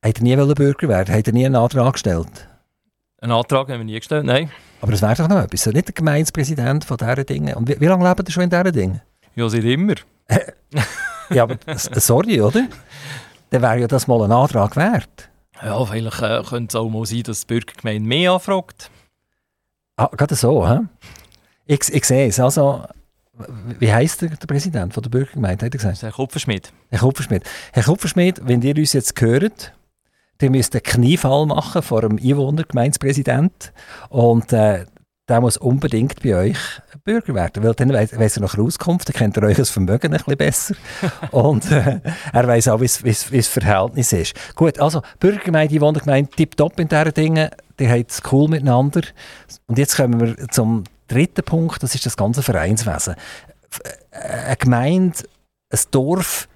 [0.04, 1.14] Habt ihr nie Bürger werden?
[1.14, 2.48] Habt ihr nie einen Antrag gestellt?
[3.20, 4.50] Einen Antrag haben wir nie gestellt, nein.
[4.80, 5.66] Aber es wäre doch noch etwas.
[5.66, 7.54] Nicht der Gemeindepräsident von diesen Dingen.
[7.56, 9.00] Und wie, wie lange lebt ihr schon in diesen Dingen?
[9.34, 9.94] Ja, seit immer.
[11.30, 12.68] ja, aber sorry, oder?
[13.50, 15.28] Dann wäre ja das mal ein Antrag wert.
[15.62, 18.90] Ja, vielleicht äh, könnte es auch mal sein, dass die Bürgergemeinde mehr anfragt.
[19.96, 20.80] Ah, gerade so, hä?
[21.66, 22.38] Ich, ich sehe es.
[22.38, 22.84] Also,
[23.78, 25.66] wie heisst der, der Präsident von der Bürgergemeinde?
[25.66, 26.02] Hat er gesagt?
[26.02, 26.72] Herr Kupferschmidt.
[26.90, 27.44] Herr Kupferschmidt.
[27.72, 29.72] Herr Kupferschmidt, wenn ihr uns jetzt hört,
[30.38, 33.72] dann müsst ihr einen Kniefall machen vor dem Einwohnergemeindepräsident
[34.08, 34.86] und äh,
[35.28, 36.58] der muss unbedingt bei euch
[37.04, 40.12] Bürger werden, weil dann weiss, weiss er nach Auskunft, dann kennt er euch das Vermögen
[40.12, 40.74] ein bisschen besser
[41.30, 42.00] und äh,
[42.32, 42.86] er weiß auch, wie
[43.36, 44.34] das Verhältnis ist.
[44.54, 49.02] Gut, also Bürgergemeinde, Einwohnergemeinde, tipptopp in diesen Dingen, die haben es cool miteinander
[49.66, 53.14] und jetzt kommen wir zum dritten Punkt, das ist das ganze Vereinswesen.
[54.12, 55.18] Eine Gemeinde,
[55.70, 56.48] ein Dorf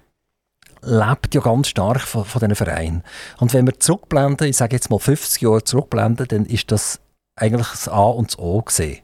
[0.81, 3.03] lebt ja ganz stark von, von diesen Vereinen.
[3.39, 6.99] Und wenn wir zurückblenden, ich sage jetzt mal 50 Jahre zurückblenden, dann ist das
[7.35, 8.99] eigentlich das A und das O gesehen.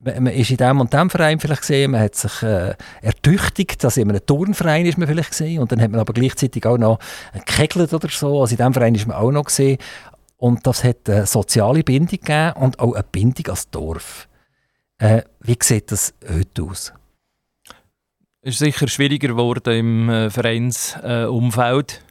[0.00, 3.96] man ist in dem und dem Verein vielleicht gesehen, man hat sich äh, ertüchtigt, dass
[3.96, 6.98] in einem Turnverein ist man vielleicht gesehen und dann hat man aber gleichzeitig auch noch
[7.32, 9.78] gekegelt oder so, also in dem Verein ist man auch noch gesehen
[10.36, 14.28] und das hat eine soziale Bindung gegeben und auch eine Bindung als Dorf.
[15.02, 16.92] Äh, wie sieht das heute aus?
[18.40, 22.04] Es ist sicher schwieriger geworden im äh, Vereinsumfeld.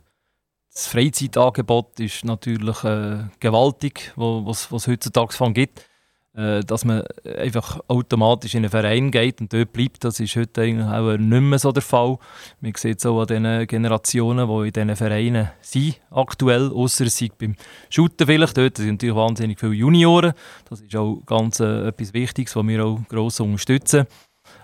[0.74, 5.90] Das Freizeitangebot ist natürlich äh, gewaltig, was es heutzutage gibt.
[6.34, 10.62] Äh, dass man einfach automatisch in einen Verein geht und dort bleibt, das ist heute
[10.62, 12.18] eigentlich auch nicht mehr so der Fall.
[12.62, 17.18] Man sieht es auch an den Generationen, die in diesen Vereinen sind aktuell, außer es
[17.18, 17.56] sind beim
[17.90, 20.32] Shooten vielleicht dort, sind natürlich wahnsinnig viele Junioren.
[20.70, 24.08] Das ist auch ganz äh, etwas Wichtiges, was wir auch gross unterstützen.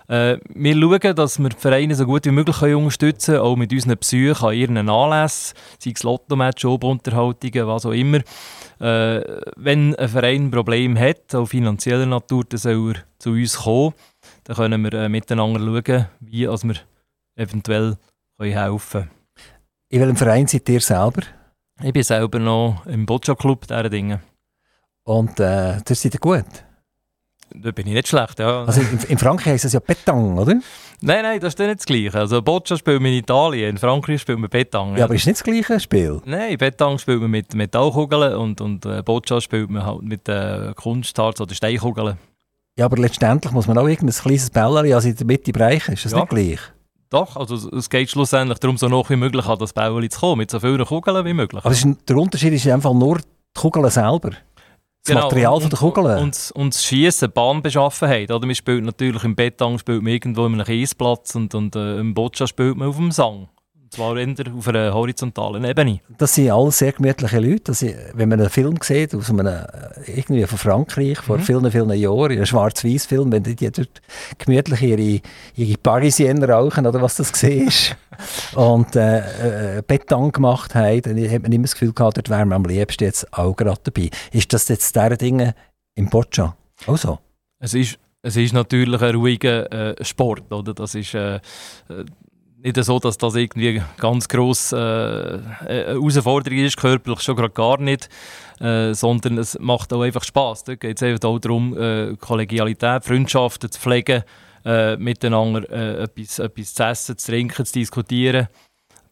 [0.08, 3.72] Äh, wir schauen, dass wir die Vereine so gut wie möglich unterstützen können, auch mit
[3.72, 8.18] unseren Psychen an ihren Anlässen, sei es Lotto-Match, Obunterhaltungen, was auch immer.
[8.80, 13.58] Äh, wenn ein Verein ein Problem hat, auch finanzieller Natur, dann soll er zu uns
[13.58, 13.94] kommen.
[14.44, 16.76] Dann können wir äh, miteinander schauen, wie wir
[17.36, 17.96] eventuell
[18.40, 19.10] helfen können.
[19.90, 21.22] In welchem Verein seid ihr selber?
[21.82, 24.20] Ich bin selber noch im Boccia-Club, dieser Dinge.
[25.04, 26.44] Und äh, das seid ihr gut?
[27.54, 28.64] Da bin ich nicht schlecht, ja.
[28.64, 30.54] Also in, in Frankreich heißt es ja Petang, oder?
[31.00, 32.18] Nein, nein, das ist nicht das Gleiche.
[32.18, 34.92] Also Boccia spielt man in Italien, in Frankreich spielt man Petang.
[34.92, 36.20] Ja, ja aber ist nicht das gleiche Spiel?
[36.24, 40.72] Nein, Petang spielt man mit Metallkugeln und, und äh, Boccia spielt man halt mit äh,
[40.74, 42.18] Kunstharz oder Steinkugeln.
[42.76, 45.94] Ja, aber letztendlich muss man auch irgendein kleines Bällchen also in der Mitte bereichen.
[45.94, 46.18] Ist das ja.
[46.18, 46.60] nicht gleich?
[47.10, 50.38] Doch, also es geht schlussendlich darum, so noch wie möglich an das Bällchen zu kommen,
[50.38, 51.64] mit so vielen Kugeln wie möglich.
[51.64, 53.24] Aber ist, der Unterschied ist einfach nur die
[53.60, 54.30] Kugeln selber?
[55.04, 56.18] Das genau, Material und, von der Kugeln.
[56.18, 58.30] Und, und das Schießen, Bahnbeschaffenheit.
[58.30, 58.46] Oder?
[58.46, 62.14] Man spielt natürlich im Beton spielt man irgendwo in einem Kiesplatz und, und äh, im
[62.14, 63.48] Boccia spielt man auf dem Sang.
[63.98, 64.16] Zwar
[64.56, 65.98] auf einer horizontalen Ebene.
[66.18, 67.64] Das sind alles sehr gemütliche Leute.
[67.64, 69.58] Das sind, wenn man einen Film sieht, aus einem, äh,
[70.06, 71.42] irgendwie von Frankreich, vor mhm.
[71.42, 74.00] vielen, vielen Jahren, ein schwarz-weiß Film, wenn die dort
[74.38, 75.20] gemütlich ihre,
[75.56, 77.32] ihre Parisienne rauchen oder was das
[78.54, 82.30] war, und äh, äh, Beton gemacht haben, dann hat man immer das Gefühl gehabt, dort
[82.30, 84.10] wären wir am liebsten jetzt auch gerade dabei.
[84.30, 85.56] Ist das jetzt diese Dinge
[85.96, 87.18] im Boccia auch so?
[87.58, 90.74] Es ist es ist natürlich ein ruhiger äh, Sport, oder?
[90.74, 91.40] Das ist äh, äh
[92.62, 98.08] nicht so, dass das irgendwie ganz gross äh, Herausforderung ist, körperlich schon gerade gar nicht,
[98.60, 100.64] äh, sondern es macht auch einfach Spass.
[100.64, 104.24] Da geht es einfach auch darum, äh, Kollegialität, Freundschaften zu pflegen,
[104.64, 108.48] äh, miteinander äh, etwas, etwas zu essen, zu trinken, zu diskutieren.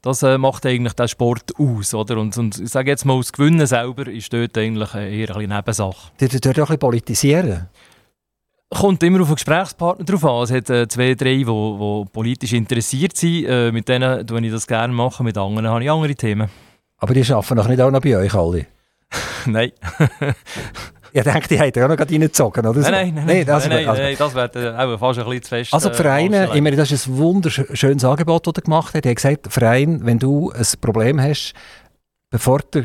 [0.02, 1.94] Das äh, macht eigentlich den Sport aus.
[1.94, 2.18] Oder?
[2.18, 6.10] Und, und ich sage jetzt mal, das Gewinnen selber ist dort eigentlich eher eine Nebensache.
[6.18, 7.68] Du dort auch ein bisschen politisieren?
[8.68, 10.42] Kommt immer auf den Gesprächspartner drauf an.
[10.42, 13.44] Es hat äh, zwei, drei, die politisch interessiert sind.
[13.44, 14.92] Äh, mit denen mache ich das gerne.
[14.92, 15.24] Machen.
[15.24, 16.48] Mit anderen habe ich andere Themen.
[16.98, 18.66] Aber die arbeiten noch nicht auch noch bei euch alle?
[19.46, 19.70] nein.
[21.12, 22.80] ich denke, die hätten auch noch reingezogen, oder?
[22.80, 25.74] Nein, nein, nein, das, nein, also, nein, das wäre auch fast ein bisschen zu fest.
[25.74, 29.06] Also die Vereine, ich meine, das ist ein wunderschönes Angebot, das er gemacht hat.
[29.06, 31.54] Er hat gesagt, Verein, wenn du ein Problem hast,
[32.30, 32.84] bevor du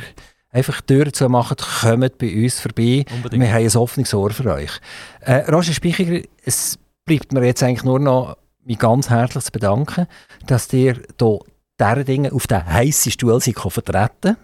[0.51, 3.05] einfach die Türen zu machen, kommt bei uns vorbei.
[3.13, 3.43] Unbedingt.
[3.43, 4.71] Wir haben ein offenes Ohr für euch.
[5.21, 10.07] Äh, Roger Spichiger, es bleibt mir jetzt eigentlich nur noch mich ganz herzlich zu bedanken,
[10.45, 11.39] dass ihr hier
[11.79, 14.37] diese Dinge auf den heissen Stuhl vertreten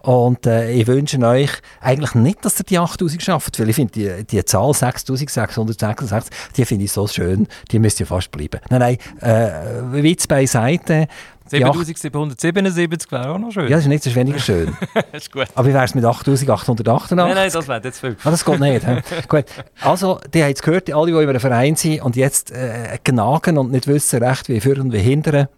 [0.00, 3.92] und äh, ich wünsche euch eigentlich nicht, dass ihr die 8000 schafft, weil ich finde
[3.92, 8.60] die, die Zahl 6666, die finde ich so schön, die müsst ihr fast bleiben.
[8.68, 11.06] Nein, nein, äh, Witz beiseite.
[11.46, 13.64] 7777 wäre auch noch schön.
[13.64, 14.76] Ja, das ist nicht so weniger schön.
[15.12, 15.48] ist gut.
[15.54, 17.16] Aber wie wäre es mit 8888?
[17.16, 18.16] Nein, nein, das wäre jetzt viel.
[18.24, 18.86] Ah, das geht nicht.
[19.28, 19.44] gut.
[19.80, 23.58] Also, die haben es gehört, alle, die in einem Verein sind und jetzt äh, gnagen
[23.58, 25.48] und nicht wissen recht, wie führen und wie hindern.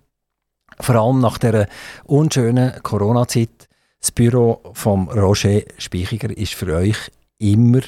[0.81, 1.67] Vor allem nach dieser
[2.05, 3.69] unschönen Corona-Zeit.
[4.01, 7.81] Das Büro von Roger Speichiger ist für euch immer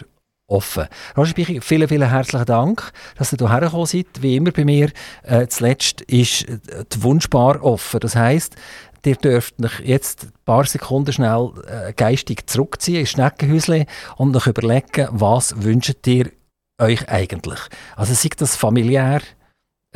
[0.47, 0.87] offen.
[1.17, 4.07] Roger Speichiger, vielen, vielen herzlichen Dank, dass ihr hierher gekommen seid.
[4.21, 4.91] Wie immer bei mir,
[5.23, 8.01] äh, zuletzt ist äh, die Wunschbar offen.
[8.01, 8.57] Das heisst,
[9.05, 13.87] ihr dürft euch jetzt ein paar Sekunden schnell äh, geistig zurückziehen ins Schneckenhäuschen
[14.17, 16.31] und euch überlegen, was wünscht ihr
[16.81, 17.61] euch eigentlich.
[17.97, 19.21] Also sei das familiär,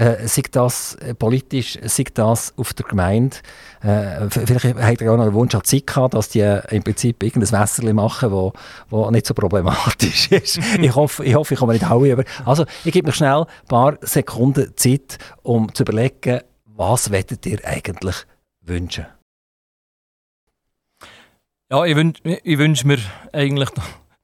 [0.01, 3.37] äh, sei das äh, politisch, sei das auf der Gemeinde.
[3.83, 6.83] Äh, vielleicht hat er auch noch einen Wunsch an die gehabt, dass die äh, im
[6.83, 8.55] Prinzip irgendein Wässerchen machen, wo,
[8.89, 10.59] wo nicht so problematisch ist.
[10.81, 12.25] ich, hoffe, ich hoffe, ich komme nicht alle über.
[12.47, 17.59] Also, ich gebe mir schnell ein paar Sekunden Zeit, um zu überlegen, was wettet ihr
[17.65, 18.17] eigentlich
[18.63, 19.07] wünschen?
[21.71, 22.99] Ja, ich wünsche wünsch mir
[23.35, 23.69] eigentlich,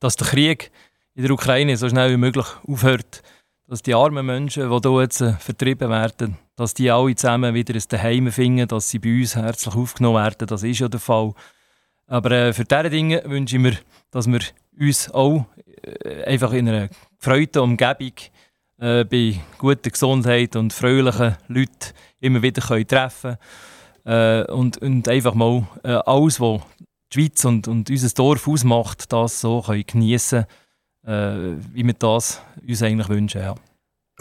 [0.01, 0.70] dass der Krieg
[1.14, 3.22] in der Ukraine so schnell wie möglich aufhört
[3.69, 7.75] dass die armen Menschen, die hier jetzt äh, vertrieben werden, dass die alle zusammen wieder
[7.75, 10.47] ein Zuhause finden, dass sie bei uns herzlich aufgenommen werden.
[10.47, 11.35] Das ist ja der Fall.
[12.07, 13.77] Aber äh, für diese Dinge wünsche ich mir,
[14.11, 14.41] dass wir
[14.79, 15.47] uns auch
[15.83, 16.89] äh, einfach in einer
[17.19, 18.12] gefreuten Umgebung
[18.79, 23.37] äh, bei guter Gesundheit und fröhlichen Leuten immer wieder können treffen
[24.05, 24.47] können.
[24.49, 26.61] Äh, und, und einfach mal äh, alles, was
[27.12, 30.47] die Schweiz und, und unser Dorf ausmacht, das so können geniessen äh,
[31.07, 33.41] wie wir das uns eigentlich wünschen.
[33.41, 33.55] Ja.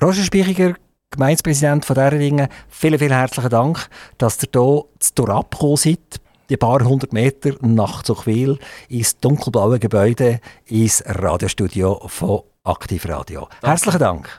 [0.02, 0.76] Roger Spichiger,
[1.10, 6.22] Gemeindepräsident von dieser Dinge, vielen, vielen herzlichen Dank, dass ihr hier zu Dorab gekommen seid
[6.50, 8.60] die paar hundert Meter nach Zuchwil
[8.90, 13.48] ins dunkelblaue Gebäude, ins Radiostudio von Aktiv Radio.
[13.62, 14.30] Herzlichen Dank.